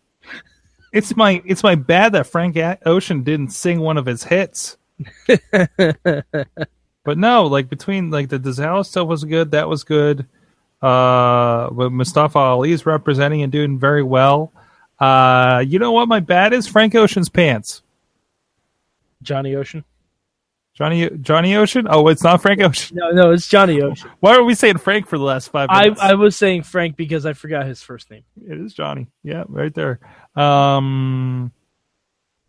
It's 0.95 1.15
my 1.15 1.41
it's 1.45 1.61
my 1.61 1.75
bad 1.75 2.13
that 2.13 2.25
Frank 2.25 2.57
Ocean 2.85 3.23
didn't 3.23 3.49
sing 3.49 3.79
one 3.79 3.97
of 3.97 4.05
his 4.05 4.23
hits. 4.23 4.77
But 7.05 7.19
no, 7.19 7.45
like 7.45 7.69
between 7.69 8.09
like 8.09 8.29
the 8.29 8.39
Dizal 8.39 8.83
stuff 8.83 9.07
was 9.07 9.23
good, 9.23 9.51
that 9.51 9.69
was 9.69 9.83
good. 9.85 10.25
Uh, 10.81 11.69
but 11.69 11.91
Mustafa 11.91 12.37
Ali's 12.37 12.85
representing 12.85 13.43
and 13.43 13.51
doing 13.51 13.79
very 13.79 14.03
well. 14.03 14.51
Uh, 14.99 15.63
you 15.65 15.77
know 15.79 15.91
what? 15.91 16.07
My 16.07 16.19
bad 16.19 16.51
is 16.51 16.67
Frank 16.67 16.95
Ocean's 16.95 17.29
pants. 17.29 17.83
Johnny 19.21 19.55
Ocean? 19.55 19.85
Johnny 20.73 21.09
Johnny 21.21 21.55
Ocean. 21.55 21.87
Oh, 21.87 22.07
it's 22.07 22.23
not 22.23 22.41
Frank 22.41 22.59
Ocean. 22.61 22.97
No, 22.97 23.11
no, 23.11 23.31
it's 23.31 23.47
Johnny 23.47 23.81
Ocean. 23.81 24.09
Why 24.19 24.35
are 24.35 24.43
we 24.43 24.55
saying 24.55 24.79
Frank 24.79 25.07
for 25.07 25.19
the 25.19 25.23
last 25.23 25.49
five 25.49 25.69
I, 25.69 25.83
minutes? 25.83 26.01
I 26.01 26.15
was 26.15 26.35
saying 26.35 26.63
Frank 26.63 26.97
because 26.97 27.25
I 27.25 27.33
forgot 27.33 27.67
his 27.67 27.83
first 27.83 28.09
name. 28.09 28.23
it 28.35 28.59
is 28.59 28.73
Johnny. 28.73 29.07
Yeah, 29.23 29.43
right 29.47 29.73
there. 29.73 29.99
Um, 30.35 31.51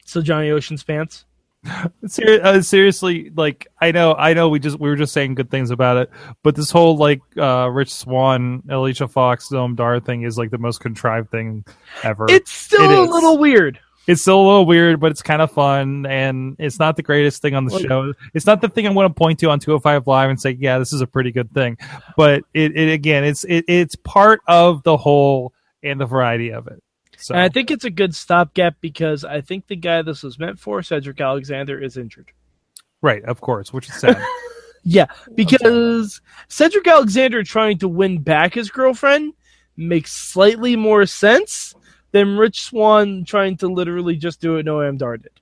So 0.05 0.21
Johnny 0.23 0.51
Ocean's 0.51 0.83
pants. 0.85 1.25
Ser- 2.07 2.41
uh, 2.45 2.63
seriously, 2.63 3.33
like 3.35 3.67
I 3.81 3.91
know, 3.91 4.15
I 4.15 4.35
know, 4.35 4.49
we 4.49 4.61
just 4.61 4.79
we 4.79 4.89
were 4.89 4.95
just 4.95 5.13
saying 5.13 5.35
good 5.35 5.51
things 5.51 5.71
about 5.73 5.97
it, 5.97 6.11
but 6.45 6.55
this 6.55 6.71
whole 6.71 6.97
like 6.97 7.21
uh 7.37 7.69
Rich 7.73 7.93
Swann, 7.93 8.63
Alicia 8.69 9.09
Fox, 9.09 9.49
Noam 9.49 9.75
Dar 9.75 9.99
thing 9.99 10.23
is 10.23 10.39
like 10.39 10.51
the 10.51 10.59
most 10.59 10.79
contrived 10.81 11.31
thing 11.33 11.65
ever. 12.05 12.27
It's 12.29 12.53
still 12.53 12.83
It 12.83 12.97
a 12.97 13.03
is. 13.03 13.09
little 13.11 13.37
weird. 13.39 13.81
it's 14.07 14.23
still 14.23 14.41
a 14.41 14.47
little 14.47 14.65
weird, 14.67 15.01
but 15.01 15.11
it's 15.11 15.23
kind 15.23 15.43
of 15.43 15.51
fun, 15.51 16.07
and 16.07 16.55
it's 16.61 16.79
not 16.79 16.95
the 16.95 17.03
greatest 17.03 17.43
thing 17.43 17.57
on 17.57 17.65
the 17.65 17.75
Like- 17.75 17.89
show. 17.89 18.13
It's 18.33 18.47
not 18.47 18.61
the 18.61 18.69
thing 18.69 18.87
I'm 18.87 18.95
going 18.95 19.09
to 19.09 19.15
point 19.15 19.41
to 19.41 19.51
on 19.51 19.59
205 19.59 20.07
Live 20.07 20.31
and 20.31 20.41
say, 20.41 20.57
yeah, 20.61 20.79
this 20.79 20.93
is 20.93 21.01
a 21.01 21.07
pretty 21.09 21.33
good 21.33 21.51
thing. 21.53 21.79
But 22.17 22.45
it, 22.55 22.77
it 22.77 22.93
again, 22.93 23.25
it's 23.25 23.43
it, 23.43 23.65
it's 23.67 23.97
part 23.97 24.41
of 24.47 24.85
the 24.85 24.97
whole 24.97 25.53
and 25.83 26.01
the 26.01 26.07
variety 26.07 26.51
of 26.53 26.69
it. 26.69 26.81
So 27.19 27.35
And 27.35 27.43
I 27.43 27.49
think 27.49 27.71
it's 27.71 27.85
a 27.85 27.91
good 27.91 28.15
stopgap 28.15 28.77
because 28.81 29.25
I 29.25 29.41
think 29.41 29.67
the 29.67 29.77
guy 29.77 30.03
this 30.03 30.23
was 30.23 30.39
meant 30.39 30.59
for, 30.59 30.83
Cedric 30.83 31.21
Alexander, 31.21 31.83
is 31.83 31.97
injured. 31.97 32.31
right, 33.03 33.25
of 33.25 33.41
course, 33.41 33.73
which 33.73 33.89
is 33.89 33.95
sad. 33.95 34.23
Yeah, 34.89 35.07
because 35.35 36.21
Cedric 36.47 36.87
Alexander 36.87 37.43
trying 37.43 37.79
to 37.79 37.89
win 37.89 38.21
back 38.21 38.55
his 38.55 38.71
girlfriend 38.71 39.33
makes 39.77 40.13
slightly 40.13 40.77
more 40.77 41.07
sense 41.07 41.75
than 42.13 42.37
Rich 42.37 42.63
Swann 42.63 43.25
trying 43.25 43.57
to 43.57 43.67
literally 43.67 44.15
just 44.15 44.41
do 44.41 44.55
what 44.55 44.65
Noam 44.65 44.97
Dar 44.97 45.17
did. 45.17 45.33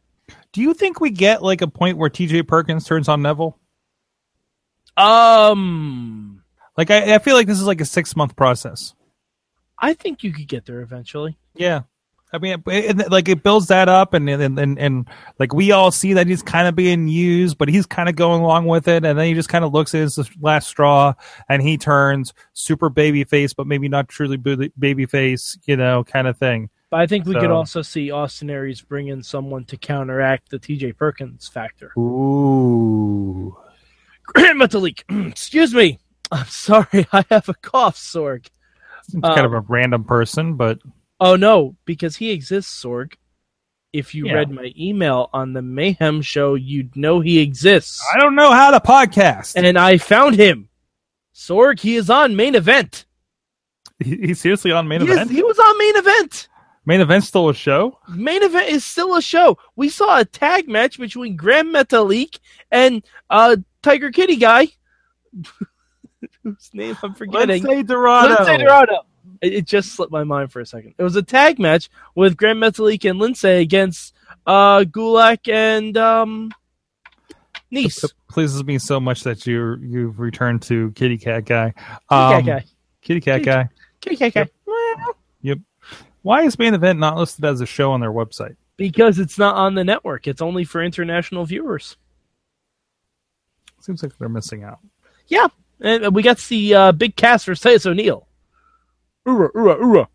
Do 0.52 0.62
you 0.62 0.72
think 0.72 0.98
we 0.98 1.10
get 1.10 1.42
like 1.42 1.60
a 1.60 1.68
point 1.68 1.98
where 1.98 2.08
TJ 2.08 2.48
Perkins 2.48 2.86
turns 2.86 3.06
on 3.06 3.20
Neville? 3.20 3.58
Um, 4.96 6.42
Like 6.78 6.90
I, 6.90 7.16
I 7.16 7.18
feel 7.18 7.34
like 7.34 7.46
this 7.46 7.60
is 7.60 7.66
like 7.66 7.82
a 7.82 7.84
six 7.84 8.16
month 8.16 8.36
process. 8.36 8.94
I 9.78 9.94
think 9.94 10.22
you 10.22 10.32
could 10.32 10.48
get 10.48 10.66
there 10.66 10.80
eventually. 10.82 11.36
Yeah. 11.54 11.82
I 12.32 12.38
mean, 12.38 12.62
it, 12.66 12.98
it- 13.00 13.10
like 13.12 13.28
it 13.28 13.44
builds 13.44 13.68
that 13.68 13.88
up, 13.88 14.12
and 14.12 14.28
and, 14.28 14.58
and 14.58 14.76
and 14.78 15.08
like 15.38 15.54
we 15.54 15.70
all 15.70 15.92
see 15.92 16.14
that 16.14 16.26
he's 16.26 16.42
kind 16.42 16.66
of 16.66 16.74
being 16.74 17.06
used, 17.06 17.58
but 17.58 17.68
he's 17.68 17.86
kind 17.86 18.08
of 18.08 18.16
going 18.16 18.42
along 18.42 18.66
with 18.66 18.88
it, 18.88 19.04
and 19.04 19.16
then 19.16 19.26
he 19.28 19.34
just 19.34 19.48
kind 19.48 19.64
of 19.64 19.72
looks 19.72 19.94
at 19.94 20.00
his 20.00 20.18
last 20.40 20.66
straw, 20.66 21.14
and 21.48 21.62
he 21.62 21.78
turns 21.78 22.34
super 22.52 22.88
baby 22.88 23.22
face, 23.22 23.52
but 23.54 23.68
maybe 23.68 23.88
not 23.88 24.08
truly 24.08 24.36
baby 24.36 25.06
face, 25.06 25.56
you 25.66 25.76
know, 25.76 26.02
kind 26.02 26.26
of 26.26 26.36
thing. 26.36 26.70
But 26.90 27.00
I 27.00 27.06
think 27.06 27.24
we 27.26 27.34
could 27.34 27.50
also 27.52 27.82
see 27.82 28.10
Austin 28.10 28.50
Aries 28.50 28.80
bring 28.80 29.06
in 29.08 29.22
someone 29.22 29.64
to 29.66 29.76
counteract 29.76 30.50
the 30.50 30.58
TJ 30.58 30.96
Perkins 30.96 31.46
factor. 31.46 31.92
Ooh, 31.96 33.56
Grant 34.24 34.58
Metalik, 34.58 35.02
excuse 35.30 35.72
me. 35.72 36.00
I'm 36.32 36.46
sorry, 36.46 37.06
I 37.12 37.24
have 37.30 37.48
a 37.48 37.54
cough, 37.54 37.96
Sorg. 37.96 38.46
Seems 39.10 39.22
kind 39.22 39.40
of 39.46 39.52
Um, 39.52 39.58
a 39.58 39.60
random 39.68 40.04
person, 40.04 40.54
but 40.54 40.78
Oh 41.20 41.36
no, 41.36 41.76
because 41.84 42.16
he 42.16 42.30
exists, 42.30 42.82
Sorg. 42.82 43.14
If 43.92 44.14
you 44.14 44.26
Yeah. 44.26 44.34
read 44.34 44.50
my 44.50 44.72
email 44.76 45.30
on 45.32 45.52
the 45.52 45.62
Mayhem 45.62 46.20
show, 46.22 46.54
you'd 46.54 46.96
know 46.96 47.20
he 47.20 47.38
exists. 47.38 48.04
I 48.14 48.18
don't 48.18 48.34
know 48.34 48.50
how 48.50 48.70
to 48.72 48.80
podcast. 48.80 49.54
And 49.56 49.78
I 49.78 49.98
found 49.98 50.34
him. 50.36 50.68
Sorg, 51.34 51.80
he 51.80 51.94
is 51.96 52.10
on 52.10 52.34
main 52.36 52.54
event. 52.54 53.04
He- 54.00 54.16
he's 54.16 54.40
seriously 54.40 54.72
on 54.72 54.88
main 54.88 55.02
He, 55.02 55.06
is- 55.06 55.12
event. 55.14 55.30
he 55.30 55.42
was 55.42 55.58
on 55.58 55.78
main 55.78 55.96
event. 55.96 56.48
Main 56.86 57.00
event 57.00 57.24
still 57.24 57.48
a 57.48 57.54
show. 57.54 57.98
Main 58.08 58.42
event 58.42 58.68
is 58.68 58.84
still 58.84 59.16
a 59.16 59.22
show. 59.22 59.56
We 59.76 59.88
saw 59.88 60.18
a 60.18 60.24
tag 60.24 60.68
match 60.68 60.98
between 60.98 61.36
Grand 61.36 61.68
Metalik 61.74 62.38
and 62.70 63.02
uh 63.30 63.56
Tiger 63.82 64.10
Kitty 64.10 64.36
guy. 64.36 64.68
Whose 66.42 66.70
name 66.72 66.96
I'm 67.02 67.14
forgetting. 67.14 67.62
Lince 67.62 67.86
Dorado. 67.86 68.34
Lince 68.36 68.58
Dorado. 68.58 69.00
It, 69.40 69.52
it 69.54 69.64
just 69.66 69.92
slipped 69.94 70.12
my 70.12 70.24
mind 70.24 70.52
for 70.52 70.60
a 70.60 70.66
second. 70.66 70.94
It 70.98 71.02
was 71.02 71.16
a 71.16 71.22
tag 71.22 71.58
match 71.58 71.88
with 72.14 72.36
Grand 72.36 72.58
Metalik 72.60 73.08
and 73.08 73.20
Lince 73.20 73.60
against 73.60 74.14
uh 74.46 74.80
Gulak 74.80 75.52
and 75.52 75.96
um 75.96 76.50
Nice. 77.70 78.04
It 78.04 78.12
pleases 78.28 78.62
me 78.64 78.78
so 78.78 79.00
much 79.00 79.22
that 79.24 79.46
you 79.46 79.76
you've 79.80 80.20
returned 80.20 80.62
to 80.62 80.92
Kitty 80.92 81.18
Cat 81.18 81.44
Guy. 81.46 81.70
Kitty 81.70 81.90
Um, 82.10 82.44
Cat 82.44 82.46
guy. 82.46 82.64
Kitty 83.02 83.20
Cat 83.20 83.40
Kitty- 83.40 83.44
Guy. 83.44 83.68
Kitty 84.00 84.16
Cat 84.16 84.34
guy. 84.34 84.48
Yep. 85.42 85.58
Why 86.22 86.42
is 86.42 86.58
main 86.58 86.74
event 86.74 86.98
not 86.98 87.16
listed 87.16 87.44
as 87.44 87.60
a 87.60 87.66
show 87.66 87.92
on 87.92 88.00
their 88.00 88.12
website? 88.12 88.56
Because 88.76 89.18
it's 89.18 89.38
not 89.38 89.56
on 89.56 89.74
the 89.74 89.84
network. 89.84 90.26
It's 90.26 90.40
only 90.42 90.64
for 90.64 90.82
international 90.82 91.44
viewers. 91.46 91.96
Seems 93.80 94.02
like 94.02 94.16
they're 94.18 94.28
missing 94.28 94.64
out. 94.64 94.78
And 95.30 95.50
And 95.84 96.14
we 96.14 96.22
got 96.22 96.38
to 96.38 96.42
see 96.42 96.72
uh, 96.72 96.92
Big 96.92 97.14
Cass 97.14 97.44
versus 97.44 97.62
Titus 97.62 97.84
O'Neil. 97.84 98.26
Oorah, 99.28 99.52
oorah, 99.52 99.78
oorah. 99.78 100.06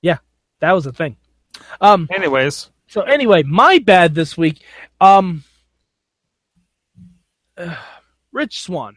Yeah, 0.00 0.16
that 0.60 0.72
was 0.72 0.86
a 0.86 0.92
thing. 0.92 1.18
Um, 1.78 2.08
Anyways, 2.10 2.70
so 2.86 3.02
anyway, 3.02 3.42
my 3.42 3.78
bad 3.80 4.14
this 4.14 4.34
week. 4.34 4.62
Um, 4.98 5.44
uh, 7.58 7.76
Rich 8.32 8.62
Swann, 8.62 8.96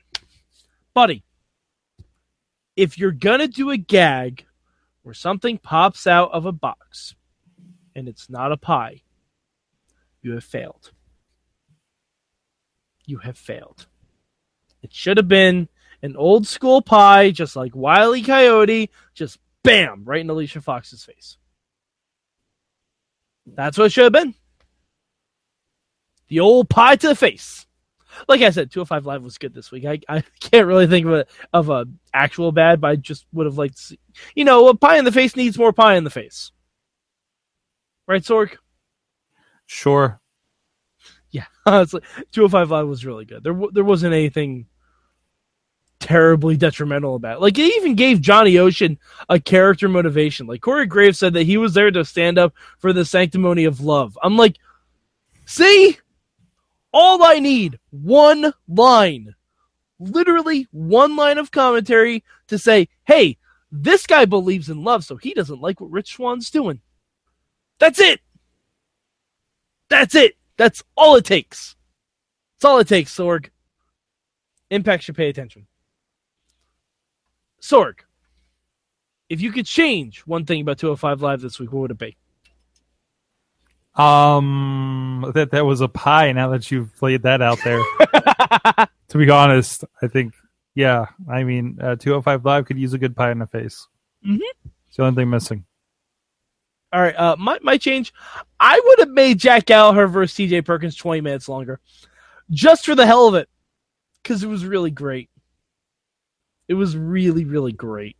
buddy, 0.93 1.25
if 2.77 2.97
you're 2.97 3.11
gonna 3.11 3.49
do 3.49 3.71
a 3.71 3.77
gag 3.77 4.45
where 5.03 5.13
something 5.13 5.57
pops 5.57 6.07
out 6.07 6.31
of 6.31 6.45
a 6.45 6.53
box 6.53 7.15
and 7.93 8.07
it's 8.07 8.29
not 8.29 8.53
a 8.53 8.57
pie, 8.57 9.01
you 10.21 10.31
have 10.31 10.45
failed. 10.45 10.91
You 13.05 13.17
have 13.17 13.37
failed. 13.37 13.87
It 14.85 14.93
should 14.93 15.17
have 15.17 15.27
been 15.27 15.67
an 16.03 16.15
old 16.15 16.45
school 16.45 16.79
pie, 16.79 17.31
just 17.31 17.55
like 17.55 17.75
Wiley 17.75 18.21
Coyote, 18.21 18.91
just 19.15 19.39
bam, 19.63 20.03
right 20.05 20.21
in 20.21 20.29
Alicia 20.29 20.61
Fox's 20.61 21.03
face. 21.03 21.37
That's 23.47 23.79
what 23.79 23.85
it 23.85 23.93
should 23.93 24.03
have 24.03 24.13
been. 24.13 24.35
The 26.27 26.39
old 26.39 26.69
pie 26.69 26.97
to 26.97 27.07
the 27.07 27.15
face. 27.15 27.65
Like 28.27 28.41
I 28.41 28.51
said, 28.51 28.69
205 28.69 29.07
Live 29.07 29.23
was 29.23 29.39
good 29.39 29.55
this 29.55 29.71
week. 29.71 29.85
I, 29.85 29.99
I 30.07 30.23
can't 30.39 30.67
really 30.67 30.85
think 30.85 31.07
of 31.07 31.13
a 31.13 31.25
of 31.51 31.69
a 31.71 31.87
actual 32.13 32.51
bad, 32.51 32.79
but 32.79 32.91
I 32.91 32.95
just 32.95 33.25
would 33.33 33.47
have 33.47 33.57
liked 33.57 33.77
to 33.77 33.81
see. 33.81 33.99
You 34.35 34.45
know, 34.45 34.67
a 34.67 34.75
pie 34.75 34.99
in 34.99 35.05
the 35.05 35.11
face 35.11 35.35
needs 35.35 35.57
more 35.57 35.73
pie 35.73 35.95
in 35.95 36.03
the 36.03 36.11
face. 36.11 36.51
Right, 38.07 38.21
Sorg? 38.21 38.57
sure. 39.65 40.21
Yeah, 41.31 41.45
honestly, 41.65 42.01
205 42.33 42.69
Live 42.69 42.87
was 42.87 43.03
really 43.03 43.25
good. 43.25 43.43
There 43.43 43.59
there 43.73 43.83
wasn't 43.83 44.13
anything 44.13 44.67
terribly 45.99 46.57
detrimental 46.57 47.15
about 47.15 47.37
it. 47.37 47.41
Like, 47.41 47.57
it 47.57 47.75
even 47.77 47.95
gave 47.95 48.21
Johnny 48.21 48.57
Ocean 48.57 48.99
a 49.29 49.39
character 49.39 49.89
motivation. 49.89 50.47
Like, 50.47 50.61
Corey 50.61 50.85
Graves 50.85 51.19
said 51.19 51.33
that 51.33 51.43
he 51.43 51.57
was 51.57 51.73
there 51.73 51.91
to 51.91 52.05
stand 52.05 52.37
up 52.37 52.53
for 52.79 52.93
the 52.93 53.05
sanctimony 53.05 53.65
of 53.65 53.81
love. 53.81 54.17
I'm 54.21 54.37
like, 54.37 54.57
see? 55.45 55.97
All 56.93 57.23
I 57.23 57.39
need, 57.39 57.79
one 57.91 58.53
line. 58.67 59.35
Literally 59.99 60.67
one 60.71 61.15
line 61.15 61.37
of 61.37 61.51
commentary 61.51 62.23
to 62.47 62.57
say, 62.57 62.87
hey, 63.05 63.37
this 63.71 64.05
guy 64.05 64.25
believes 64.25 64.69
in 64.69 64.83
love, 64.83 65.03
so 65.03 65.17
he 65.17 65.33
doesn't 65.33 65.61
like 65.61 65.81
what 65.81 65.91
Rich 65.91 66.15
Swann's 66.15 66.49
doing. 66.49 66.81
That's 67.79 67.99
it. 67.99 68.21
That's 69.89 70.15
it. 70.15 70.37
That's 70.57 70.83
all 70.95 71.15
it 71.15 71.25
takes. 71.25 71.75
That's 72.55 72.65
all 72.65 72.79
it 72.79 72.87
takes, 72.87 73.13
Sorg. 73.13 73.49
Impact 74.69 75.03
should 75.03 75.15
pay 75.15 75.29
attention. 75.29 75.67
Sorg, 77.65 77.95
if 79.27 79.41
you 79.41 79.51
could 79.51 79.65
change 79.65 80.19
one 80.19 80.45
thing 80.45 80.61
about 80.61 80.77
205 80.77 81.21
Live 81.21 81.41
this 81.41 81.59
week, 81.59 81.71
what 81.71 81.81
would 81.81 81.91
it 81.91 81.97
be? 81.97 82.15
Um, 83.95 85.31
that 85.33 85.51
that 85.51 85.65
was 85.65 85.81
a 85.81 85.87
pie. 85.87 86.31
Now 86.33 86.49
that 86.49 86.69
you've 86.69 87.01
laid 87.01 87.23
that 87.23 87.41
out 87.41 87.57
there, 87.63 87.79
to 89.07 89.17
be 89.17 89.29
honest, 89.29 89.83
I 90.01 90.07
think 90.07 90.33
yeah. 90.75 91.07
I 91.29 91.43
mean, 91.43 91.79
uh, 91.81 91.95
205 91.95 92.45
Live 92.45 92.65
could 92.65 92.77
use 92.77 92.93
a 92.93 92.97
good 92.97 93.15
pie 93.15 93.31
in 93.31 93.39
the 93.39 93.47
face. 93.47 93.87
Mm-hmm. 94.25 94.69
It's 94.87 94.97
the 94.97 95.03
only 95.03 95.15
thing 95.15 95.29
missing. 95.29 95.65
All 96.93 97.01
right, 97.01 97.15
uh, 97.15 97.35
my 97.39 97.57
my 97.63 97.77
change. 97.77 98.13
I 98.59 98.79
would 98.85 98.99
have 98.99 99.09
made 99.09 99.39
Jack 99.39 99.65
Gallagher 99.65 100.07
versus 100.07 100.35
T.J. 100.35 100.61
Perkins 100.61 100.95
twenty 100.95 101.21
minutes 101.21 101.49
longer, 101.49 101.79
just 102.51 102.85
for 102.85 102.95
the 102.95 103.07
hell 103.07 103.27
of 103.27 103.35
it, 103.35 103.49
because 104.21 104.43
it 104.43 104.47
was 104.47 104.65
really 104.65 104.91
great. 104.91 105.29
It 106.67 106.73
was 106.73 106.97
really 106.97 107.45
really 107.45 107.71
great. 107.71 108.17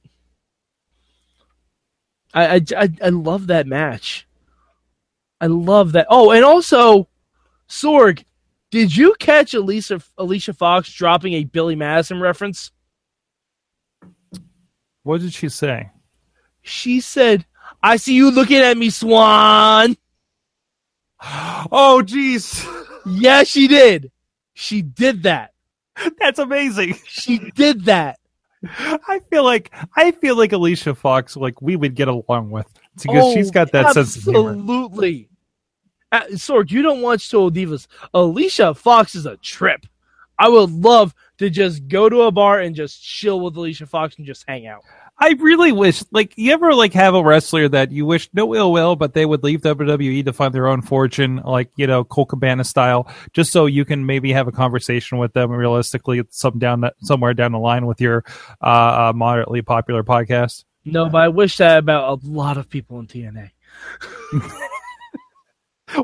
I 2.33 2.55
I, 2.55 2.61
I, 2.77 2.89
I 3.03 3.09
love 3.09 3.47
that 3.47 3.67
match. 3.67 4.27
I 5.41 5.47
love 5.47 5.91
that. 5.93 6.07
Oh, 6.09 6.31
and 6.31 6.43
also, 6.45 7.07
Sorg, 7.67 8.23
did 8.71 8.95
you 8.95 9.15
catch 9.19 9.53
Alicia 9.53 10.01
Alicia 10.17 10.53
Fox 10.53 10.91
dropping 10.93 11.33
a 11.33 11.43
Billy 11.43 11.75
Madison 11.75 12.19
reference? 12.19 12.71
What 15.03 15.21
did 15.21 15.33
she 15.33 15.49
say? 15.49 15.91
She 16.61 16.99
said, 16.99 17.45
"I 17.83 17.97
see 17.97 18.15
you 18.15 18.31
looking 18.31 18.57
at 18.57 18.77
me, 18.77 18.89
Swann." 18.89 19.97
Oh, 21.71 22.03
jeez, 22.05 22.63
Yeah, 23.05 23.43
she 23.43 23.67
did. 23.67 24.11
She 24.53 24.81
did 24.83 25.23
that. 25.23 25.53
that's 26.19 26.39
amazing. 26.39 26.95
She 27.07 27.39
did 27.55 27.85
that. 27.85 28.19
I 28.77 29.19
feel 29.29 29.43
like 29.43 29.73
I 29.95 30.11
feel 30.11 30.37
like 30.37 30.51
Alicia 30.51 30.95
Fox, 30.95 31.35
like 31.35 31.61
we 31.61 31.75
would 31.75 31.95
get 31.95 32.07
along 32.07 32.49
with 32.51 32.67
because 33.01 33.33
she's 33.33 33.51
got 33.51 33.71
that 33.71 33.93
sense 33.93 34.15
of 34.15 34.23
humor. 34.23 34.51
Absolutely. 34.51 35.29
Uh, 36.11 36.21
Sorg, 36.31 36.71
you 36.71 36.81
don't 36.81 37.01
watch 37.01 37.29
Total 37.29 37.51
Divas. 37.51 37.87
Alicia 38.13 38.73
Fox 38.73 39.15
is 39.15 39.25
a 39.25 39.37
trip. 39.37 39.85
I 40.37 40.49
would 40.49 40.71
love 40.71 41.13
to 41.37 41.49
just 41.49 41.87
go 41.87 42.09
to 42.09 42.21
a 42.23 42.31
bar 42.31 42.59
and 42.59 42.75
just 42.75 43.03
chill 43.03 43.39
with 43.39 43.55
Alicia 43.55 43.87
Fox 43.87 44.17
and 44.17 44.25
just 44.25 44.43
hang 44.47 44.67
out. 44.67 44.81
I 45.17 45.35
really 45.39 45.71
wish, 45.71 46.03
like, 46.11 46.33
you 46.37 46.51
ever 46.51 46.73
like 46.73 46.93
have 46.93 47.15
a 47.15 47.23
wrestler 47.23 47.69
that 47.69 47.91
you 47.91 48.05
wish 48.05 48.29
no 48.33 48.53
ill 48.53 48.71
will, 48.71 48.95
but 48.95 49.13
they 49.13 49.25
would 49.25 49.43
leave 49.43 49.61
WWE 49.61 50.25
to 50.25 50.33
find 50.33 50.53
their 50.53 50.67
own 50.67 50.81
fortune, 50.81 51.37
like 51.37 51.71
you 51.77 51.87
know 51.87 52.03
Colt 52.03 52.29
Cabana 52.29 52.63
style, 52.65 53.09
just 53.31 53.51
so 53.51 53.65
you 53.65 53.85
can 53.85 54.05
maybe 54.05 54.33
have 54.33 54.47
a 54.47 54.51
conversation 54.51 55.17
with 55.17 55.33
them 55.33 55.51
realistically, 55.51 56.21
some 56.29 56.59
down 56.59 56.81
that 56.81 56.95
somewhere 56.99 57.33
down 57.33 57.53
the 57.53 57.59
line 57.59 57.85
with 57.85 58.01
your 58.01 58.25
uh, 58.61 59.09
uh, 59.09 59.13
moderately 59.15 59.61
popular 59.61 60.03
podcast. 60.03 60.65
No, 60.83 61.09
but 61.09 61.21
I 61.21 61.29
wish 61.29 61.57
that 61.57 61.79
about 61.79 62.21
a 62.23 62.27
lot 62.27 62.57
of 62.57 62.69
people 62.69 62.99
in 62.99 63.07
TNA. 63.07 63.51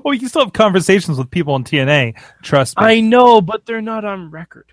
Well, 0.04 0.14
you 0.14 0.28
still 0.28 0.46
have 0.46 0.54
conversations 0.54 1.18
with 1.18 1.30
people 1.32 1.56
in 1.56 1.64
TNA. 1.64 2.18
Trust 2.42 2.78
me. 2.78 2.86
I 2.86 3.00
know, 3.02 3.42
but 3.42 3.66
they're 3.66 3.82
not 3.82 4.06
on 4.06 4.32
record. 4.32 4.72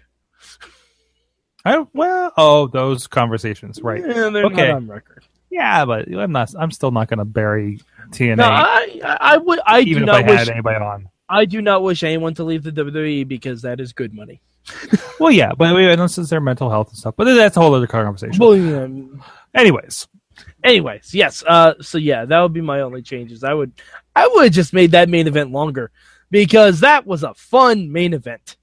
I, 1.69 1.87
well, 1.93 2.33
oh, 2.37 2.67
those 2.69 3.07
conversations, 3.07 3.81
right? 3.83 4.01
Yeah, 4.01 4.31
they're 4.31 4.47
Okay. 4.47 4.69
not 4.69 4.77
on 4.77 4.87
record. 4.89 5.25
Yeah, 5.51 5.85
but 5.85 6.09
I'm 6.13 6.33
not. 6.33 6.53
I'm 6.59 6.71
still 6.71 6.91
not 6.91 7.09
going 7.09 7.19
to 7.19 7.25
bury 7.25 7.81
TNA, 8.11 8.37
No, 8.37 8.45
I, 8.45 9.01
I, 9.03 9.17
I 9.21 9.37
would. 9.39 9.61
I 9.67 9.83
do 9.85 9.91
even 9.91 10.03
if 10.03 10.07
not 10.07 10.25
I 10.25 10.31
wish. 10.31 10.49
anybody 10.49 10.77
on. 10.77 11.09
I 11.29 11.45
do 11.45 11.61
not 11.63 11.83
wish 11.83 12.03
anyone 12.03 12.35
to 12.35 12.45
leave 12.45 12.63
the 12.63 12.73
WWE 12.73 13.27
because 13.29 13.63
that 13.63 13.81
is 13.81 13.93
good 13.93 14.15
money. 14.15 14.41
Well, 15.21 15.33
yeah, 15.33 15.51
but 15.53 15.75
unless 15.75 16.17
it's 16.17 16.31
their 16.31 16.41
mental 16.41 16.71
health 16.71 16.91
and 16.91 16.97
stuff. 16.97 17.15
But 17.17 17.25
that's 17.25 17.57
a 17.57 17.61
whole 17.61 17.75
other 17.75 17.89
conversation. 17.89 18.39
Well, 18.39 18.55
know, 18.55 19.19
Anyways, 19.53 20.07
anyways, 20.63 21.13
yes. 21.13 21.43
Uh, 21.45 21.75
so 21.81 21.99
yeah, 21.99 22.25
that 22.25 22.41
would 22.41 22.53
be 22.53 22.61
my 22.61 22.83
only 22.83 23.03
changes. 23.03 23.43
I 23.43 23.53
would, 23.53 23.73
I 24.15 24.29
would 24.29 24.45
have 24.45 24.53
just 24.53 24.73
made 24.73 24.93
that 24.93 25.09
main 25.09 25.27
event 25.27 25.51
longer 25.51 25.91
because 26.31 26.81
that 26.81 27.05
was 27.05 27.25
a 27.25 27.35
fun 27.35 27.91
main 27.91 28.15
event. 28.15 28.57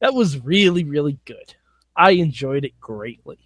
That 0.00 0.12
was 0.12 0.40
really, 0.40 0.82
really 0.82 1.18
good. 1.24 1.54
I 1.96 2.12
enjoyed 2.12 2.64
it 2.64 2.78
greatly. 2.80 3.38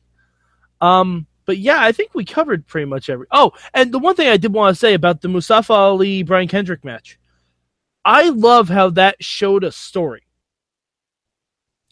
Um, 0.80 1.26
but 1.46 1.58
yeah, 1.58 1.80
I 1.80 1.92
think 1.92 2.14
we 2.14 2.24
covered 2.24 2.66
pretty 2.66 2.86
much 2.86 3.08
every. 3.08 3.26
Oh, 3.30 3.52
and 3.72 3.92
the 3.92 3.98
one 3.98 4.16
thing 4.16 4.28
I 4.28 4.36
did 4.36 4.52
want 4.52 4.74
to 4.74 4.78
say 4.78 4.94
about 4.94 5.20
the 5.20 5.28
Mustafa 5.28 5.72
Ali 5.72 6.22
Brian 6.22 6.48
Kendrick 6.48 6.84
match, 6.84 7.18
I 8.04 8.28
love 8.30 8.68
how 8.68 8.90
that 8.90 9.22
showed 9.22 9.64
a 9.64 9.72
story, 9.72 10.22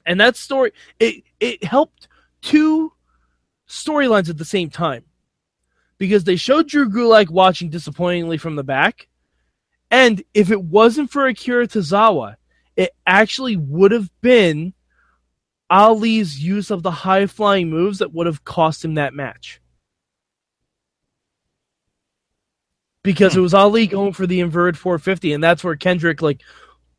and 0.04 0.20
that 0.20 0.36
story 0.36 0.72
it 0.98 1.22
it 1.40 1.64
helped 1.64 2.08
two 2.42 2.92
storylines 3.68 4.28
at 4.28 4.38
the 4.38 4.44
same 4.44 4.70
time 4.70 5.04
because 5.98 6.24
they 6.24 6.36
showed 6.36 6.68
Drew 6.68 6.90
Gulak 6.90 7.30
watching 7.30 7.70
disappointingly 7.70 8.38
from 8.38 8.56
the 8.56 8.64
back. 8.64 9.08
And 9.90 10.22
if 10.34 10.50
it 10.50 10.62
wasn't 10.62 11.10
for 11.10 11.26
Akira 11.26 11.68
Tozawa, 11.68 12.36
it 12.76 12.90
actually 13.06 13.56
would 13.56 13.92
have 13.92 14.10
been 14.20 14.74
Ali's 15.74 16.38
use 16.38 16.70
of 16.70 16.84
the 16.84 16.90
high 16.92 17.26
flying 17.26 17.68
moves 17.68 17.98
that 17.98 18.14
would 18.14 18.26
have 18.26 18.44
cost 18.44 18.84
him 18.84 18.94
that 18.94 19.12
match. 19.12 19.60
Because 23.02 23.34
it 23.34 23.38
hmm. 23.38 23.42
was 23.42 23.54
Ali 23.54 23.88
going 23.88 24.12
for 24.12 24.24
the 24.24 24.38
inverted 24.38 24.78
450, 24.78 25.32
and 25.32 25.42
that's 25.42 25.64
where 25.64 25.74
Kendrick 25.74 26.22
like 26.22 26.42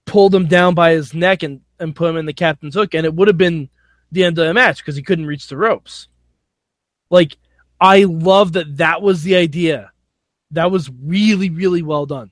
pulled 0.06 0.36
him 0.36 0.48
down 0.48 0.76
by 0.76 0.92
his 0.92 1.14
neck 1.14 1.42
and, 1.42 1.62
and 1.80 1.96
put 1.96 2.10
him 2.10 2.18
in 2.18 2.26
the 2.26 2.34
captain's 2.34 2.76
hook, 2.76 2.94
and 2.94 3.06
it 3.06 3.14
would 3.14 3.30
have 3.30 3.38
been 3.38 3.70
the 4.12 4.26
end 4.26 4.38
of 4.38 4.46
the 4.46 4.54
match 4.54 4.80
because 4.80 4.98
he 4.98 5.04
couldn't 5.04 5.26
reach 5.26 5.48
the 5.48 5.56
ropes. 5.56 6.10
Like, 7.10 7.38
I 7.80 8.04
love 8.04 8.54
that 8.54 8.78
that 8.78 9.02
was 9.02 9.24
the 9.24 9.38
idea. 9.38 9.94
That 10.52 10.70
was 10.70 10.92
really, 11.02 11.50
really 11.50 11.82
well 11.82 12.06
done. 12.06 12.32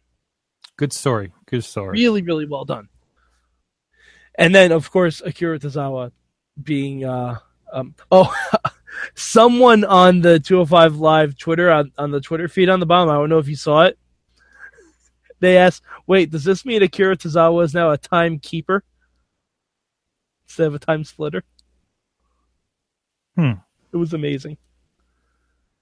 good 0.75 0.91
story. 0.91 1.31
Good 1.45 1.63
story. 1.63 1.91
Really, 1.99 2.21
really 2.21 2.45
well 2.45 2.65
done. 2.65 2.89
And 4.35 4.53
then, 4.53 4.73
of 4.73 4.91
course, 4.91 5.21
Akira 5.23 5.57
Tozawa 5.57 6.11
being, 6.61 7.05
uh, 7.05 7.37
um, 7.71 7.95
oh, 8.11 8.33
someone 9.15 9.83
on 9.83 10.21
the 10.21 10.39
205 10.39 10.97
Live 10.97 11.37
Twitter, 11.37 11.71
on, 11.71 11.91
on 11.97 12.11
the 12.11 12.21
Twitter 12.21 12.47
feed 12.47 12.69
on 12.69 12.79
the 12.79 12.85
bottom, 12.85 13.09
I 13.09 13.15
don't 13.15 13.29
know 13.29 13.39
if 13.39 13.47
you 13.47 13.55
saw 13.55 13.83
it. 13.83 13.97
They 15.39 15.57
asked, 15.57 15.83
wait, 16.07 16.31
does 16.31 16.43
this 16.43 16.65
mean 16.65 16.83
Akira 16.83 17.17
Tozawa 17.17 17.63
is 17.65 17.73
now 17.73 17.91
a 17.91 17.97
timekeeper 17.97 18.83
instead 20.45 20.67
of 20.67 20.75
a 20.75 20.79
time 20.79 21.03
splitter? 21.03 21.43
Hmm. 23.35 23.53
It 23.91 23.97
was 23.97 24.13
amazing 24.13 24.57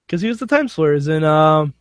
because 0.06 0.20
he 0.20 0.28
was 0.28 0.38
the 0.38 0.46
time 0.46 0.68
splitters 0.68 1.08
in 1.08 1.22
um 1.22 1.74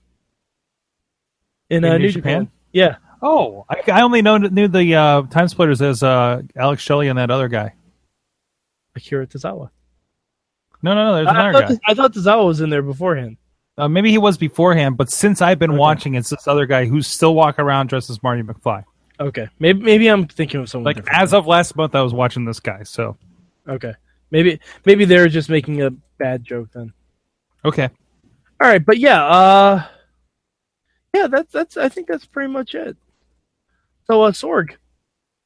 in, 1.70 1.84
In 1.84 1.92
uh, 1.92 1.98
New 1.98 2.04
New 2.04 2.12
Japan? 2.12 2.32
Japan. 2.44 2.52
Yeah, 2.72 2.96
Oh, 3.22 3.66
I, 3.70 3.84
I 3.92 4.02
only 4.02 4.22
know, 4.22 4.38
knew 4.38 4.68
the 4.68 4.96
uh, 4.96 5.22
time 5.24 5.48
splitters 5.48 5.82
as 5.82 6.02
uh, 6.02 6.42
Alex 6.56 6.82
Shelley 6.82 7.08
and 7.08 7.20
that 7.20 7.30
other 7.30 7.48
guy. 7.48 7.74
Akira 8.96 9.28
Tozawa. 9.28 9.70
No, 10.84 10.94
no, 10.96 11.06
no. 11.06 11.16
There's 11.16 11.28
I, 11.28 11.32
another 11.32 11.54
thought, 11.54 11.70
guy. 11.70 11.80
I 11.86 11.94
thought 11.94 12.14
Tozawa 12.14 12.46
was 12.46 12.62
in 12.62 12.70
there 12.70 12.82
beforehand. 12.82 13.38
Uh, 13.78 13.88
maybe 13.88 14.12
he 14.12 14.18
was 14.18 14.38
beforehand, 14.38 14.98
but 14.98 15.10
since 15.10 15.42
I've 15.42 15.58
been 15.60 15.72
Okay. 15.72 15.80
watching, 15.80 16.16
it's 16.16 16.30
this 16.30 16.48
other 16.48 16.66
guy 16.66 16.86
who's 16.86 17.08
still 17.08 17.34
walking 17.34 17.64
around 17.64 17.88
dressed 17.88 18.10
as 18.10 18.22
Marty 18.22 18.42
McFly. 18.44 18.84
Okay, 19.20 19.48
maybe 19.60 19.82
maybe 19.82 20.08
I'm 20.08 20.28
thinking 20.28 20.60
of 20.62 20.70
someone 20.70 20.86
Like 20.86 20.96
different. 20.98 21.22
as 21.22 21.34
of 21.34 21.46
last 21.48 21.76
month, 21.76 21.94
I 21.96 22.02
was 22.02 22.14
watching 22.14 22.44
this 22.46 22.60
guy. 22.60 22.84
So 22.84 23.18
okay, 23.68 23.94
maybe 24.32 24.60
maybe 24.86 25.06
they're 25.06 25.30
just 25.30 25.48
making 25.50 25.82
a 25.84 25.92
bad 26.18 26.44
joke 26.44 26.70
then. 26.74 26.92
okay, 27.64 27.90
All 28.60 28.68
right, 28.68 28.84
but 28.84 28.98
yeah, 28.98 29.24
uh, 29.26 29.86
yeah, 31.16 31.28
that's 31.28 31.52
that's. 31.54 31.78
I 31.78 31.88
think 31.88 32.08
that's 32.08 32.26
pretty 32.26 32.52
much 32.52 32.74
it. 32.76 32.98
So, 34.06 34.24
uh, 34.24 34.32
Sorg, 34.32 34.76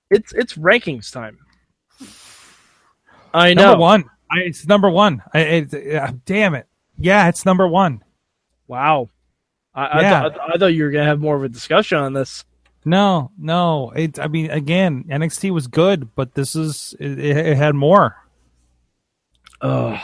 it's 0.09 0.33
it's 0.33 0.53
rankings 0.53 1.11
time. 1.11 1.37
I 3.35 3.53
know. 3.53 3.63
number 3.69 3.81
one. 3.81 4.03
I, 4.31 4.39
it's 4.39 4.65
number 4.67 4.89
one. 4.89 5.21
I, 5.33 5.39
it, 5.39 5.95
uh, 5.95 6.13
damn 6.25 6.55
it. 6.55 6.67
Yeah, 6.97 7.27
it's 7.27 7.45
number 7.45 7.67
one. 7.67 8.03
Wow. 8.67 9.09
I, 9.73 9.85
I, 9.85 10.01
Yeah. 10.01 10.21
thought, 10.21 10.39
I 10.53 10.57
thought 10.57 10.67
you 10.67 10.83
were 10.83 10.91
gonna 10.91 11.05
have 11.05 11.19
more 11.19 11.35
of 11.35 11.43
a 11.43 11.49
discussion 11.49 11.97
on 11.97 12.13
this. 12.13 12.45
No, 12.85 13.31
no. 13.37 13.91
It. 13.91 14.19
I 14.19 14.27
mean, 14.27 14.49
again, 14.51 15.05
NXT 15.09 15.51
was 15.51 15.67
good, 15.67 16.15
but 16.15 16.33
this 16.35 16.55
is 16.55 16.95
it, 16.99 17.19
it, 17.19 17.37
it 17.37 17.57
had 17.57 17.75
more. 17.75 18.15
Oh, 19.61 19.99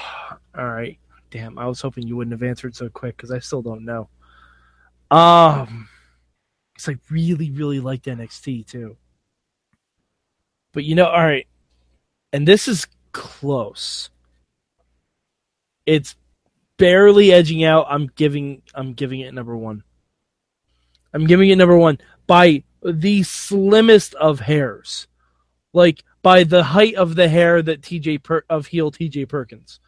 all 0.57 0.67
right. 0.67 0.97
Damn, 1.29 1.57
I 1.57 1.67
was 1.67 1.79
hoping 1.79 2.07
you 2.07 2.17
wouldn't 2.17 2.33
have 2.33 2.43
answered 2.43 2.75
so 2.75 2.89
quick 2.89 3.15
because 3.15 3.31
I 3.31 3.39
still 3.39 3.61
don't 3.61 3.85
know. 3.85 4.09
Um, 5.09 5.87
because 6.73 6.89
I 6.89 6.97
really, 7.09 7.51
really 7.51 7.79
liked 7.79 8.05
NXT 8.05 8.67
too. 8.67 8.97
But 10.73 10.83
you 10.83 10.95
know, 10.95 11.05
all 11.05 11.23
right, 11.23 11.47
and 12.33 12.47
this 12.47 12.67
is 12.67 12.87
close. 13.12 14.10
It's 15.86 16.15
barely 16.78 17.32
edging 17.32 17.63
out. 17.63 17.88
I'm 17.89 18.08
giving, 18.15 18.62
I'm 18.74 18.93
giving 18.93 19.21
it 19.21 19.34
number 19.34 19.56
one. 19.56 19.84
I'm 21.13 21.28
giving 21.28 21.50
it 21.50 21.58
number 21.58 21.78
one 21.78 22.00
by 22.28 22.63
the 22.84 23.24
slimmest 23.24 24.13
of 24.15 24.39
hairs, 24.39 25.08
like 25.74 26.04
by 26.21 26.43
the 26.43 26.63
height 26.63 26.95
of 26.95 27.15
the 27.15 27.28
hair 27.28 27.62
that 27.62 27.82
TJ 27.82 28.24
per- 28.24 28.45
of 28.50 28.67
heel 28.67 28.91
TJ 28.91 29.28
Perkins. 29.28 29.80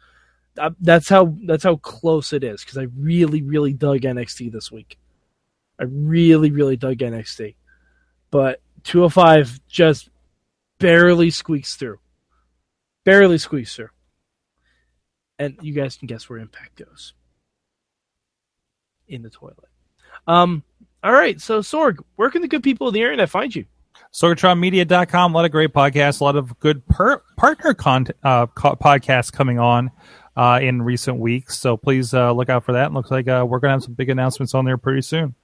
Uh, 0.58 0.70
that's 0.80 1.08
how 1.08 1.34
that's 1.46 1.64
how 1.64 1.76
close 1.76 2.32
it 2.32 2.44
is 2.44 2.62
because 2.62 2.78
I 2.78 2.86
really 2.96 3.42
really 3.42 3.72
dug 3.72 4.00
NXT 4.00 4.52
this 4.52 4.70
week. 4.70 4.98
I 5.80 5.84
really 5.84 6.50
really 6.52 6.76
dug 6.76 6.98
NXT, 6.98 7.56
but 8.30 8.60
205 8.84 9.60
just 9.66 10.10
barely 10.78 11.30
squeaks 11.30 11.74
through, 11.74 11.98
barely 13.04 13.38
squeaks 13.38 13.74
through, 13.76 13.90
and 15.38 15.56
you 15.62 15.72
guys 15.72 15.96
can 15.96 16.06
guess 16.06 16.28
where 16.28 16.38
Impact 16.38 16.76
goes. 16.76 17.14
In 19.06 19.22
the 19.22 19.30
toilet. 19.30 19.68
Um. 20.26 20.62
All 21.02 21.12
right. 21.12 21.38
So 21.40 21.60
Sorg, 21.60 21.98
where 22.16 22.30
can 22.30 22.40
the 22.40 22.48
good 22.48 22.62
people 22.62 22.88
of 22.88 22.94
the 22.94 23.00
internet 23.00 23.28
find 23.28 23.54
you? 23.54 23.66
SorgatronMedia.com. 24.14 25.32
A 25.32 25.36
lot 25.36 25.44
of 25.44 25.50
great 25.50 25.72
podcasts, 25.72 26.20
a 26.20 26.24
lot 26.24 26.36
of 26.36 26.58
good 26.60 26.86
per- 26.86 27.22
partner 27.36 27.74
con- 27.74 28.06
uh, 28.22 28.46
co- 28.46 28.76
podcasts 28.76 29.32
coming 29.32 29.58
on 29.58 29.90
uh, 30.36 30.60
in 30.62 30.80
recent 30.80 31.18
weeks. 31.18 31.58
So 31.58 31.76
please 31.76 32.14
uh, 32.14 32.32
look 32.32 32.48
out 32.48 32.64
for 32.64 32.72
that. 32.72 32.86
It 32.86 32.92
looks 32.94 33.10
like 33.10 33.28
uh, 33.28 33.44
we're 33.46 33.58
going 33.58 33.70
to 33.70 33.74
have 33.74 33.82
some 33.82 33.94
big 33.94 34.08
announcements 34.08 34.54
on 34.54 34.64
there 34.64 34.78
pretty 34.78 35.02
soon. 35.02 35.34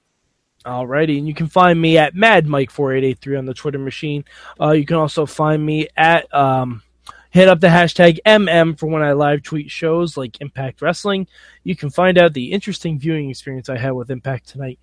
Alrighty, 0.64 1.18
and 1.18 1.26
you 1.26 1.34
can 1.34 1.48
find 1.48 1.80
me 1.80 1.96
at 1.96 2.14
Mad 2.14 2.46
Mike 2.46 2.70
four 2.70 2.92
eight 2.92 3.02
eight 3.02 3.18
three 3.18 3.36
on 3.36 3.46
the 3.46 3.54
Twitter 3.54 3.78
machine. 3.78 4.24
Uh, 4.60 4.70
you 4.72 4.84
can 4.84 4.96
also 4.96 5.24
find 5.24 5.64
me 5.64 5.88
at 5.96 6.32
um, 6.34 6.82
hit 7.30 7.48
up 7.48 7.60
the 7.60 7.68
hashtag 7.68 8.18
MM 8.26 8.78
for 8.78 8.86
when 8.86 9.02
I 9.02 9.12
live 9.12 9.42
tweet 9.42 9.70
shows 9.70 10.16
like 10.16 10.40
Impact 10.40 10.82
Wrestling. 10.82 11.26
You 11.64 11.76
can 11.76 11.90
find 11.90 12.18
out 12.18 12.32
the 12.32 12.52
interesting 12.52 12.98
viewing 12.98 13.30
experience 13.30 13.68
I 13.68 13.78
had 13.78 13.92
with 13.92 14.10
Impact 14.10 14.48
tonight. 14.48 14.78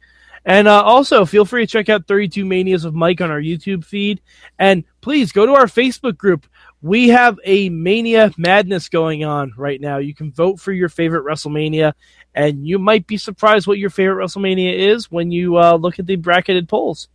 And 0.45 0.67
uh, 0.67 0.81
also, 0.81 1.25
feel 1.25 1.43
free 1.43 1.65
to 1.65 1.71
check 1.71 1.89
out 1.89 2.07
32 2.07 2.45
Manias 2.45 2.85
of 2.85 2.95
Mike 2.95 3.19
on 3.19 3.29
our 3.29 3.41
YouTube 3.41 3.83
feed. 3.83 4.21
And 4.57 4.85
please 5.01 5.33
go 5.33 5.45
to 5.45 5.53
our 5.53 5.65
Facebook 5.65 6.17
group. 6.17 6.47
We 6.81 7.09
have 7.09 7.37
a 7.43 7.67
Mania 7.67 8.31
madness 8.37 8.87
going 8.87 9.25
on 9.25 9.51
right 9.57 9.81
now. 9.81 9.97
You 9.97 10.15
can 10.15 10.31
vote 10.31 10.59
for 10.59 10.71
your 10.71 10.87
favorite 10.87 11.25
WrestleMania, 11.25 11.93
and 12.33 12.65
you 12.65 12.79
might 12.79 13.07
be 13.07 13.17
surprised 13.17 13.67
what 13.67 13.79
your 13.79 13.89
favorite 13.89 14.23
WrestleMania 14.23 14.73
is 14.73 15.11
when 15.11 15.31
you 15.31 15.57
uh, 15.57 15.75
look 15.75 15.99
at 15.99 16.05
the 16.05 16.15
bracketed 16.15 16.69
polls. 16.69 17.09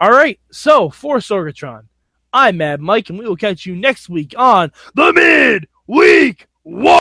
All 0.00 0.10
right, 0.10 0.40
so 0.50 0.88
for 0.88 1.18
Sorgatron, 1.18 1.84
I'm 2.32 2.58
Mad 2.58 2.80
Mike, 2.80 3.10
and 3.10 3.18
we 3.18 3.26
will 3.26 3.34
catch 3.34 3.66
you 3.66 3.74
next 3.74 4.08
week 4.08 4.34
on 4.38 4.70
the 4.94 5.12
Mid 5.12 5.66
Week 5.88 6.46
War. 6.62 6.99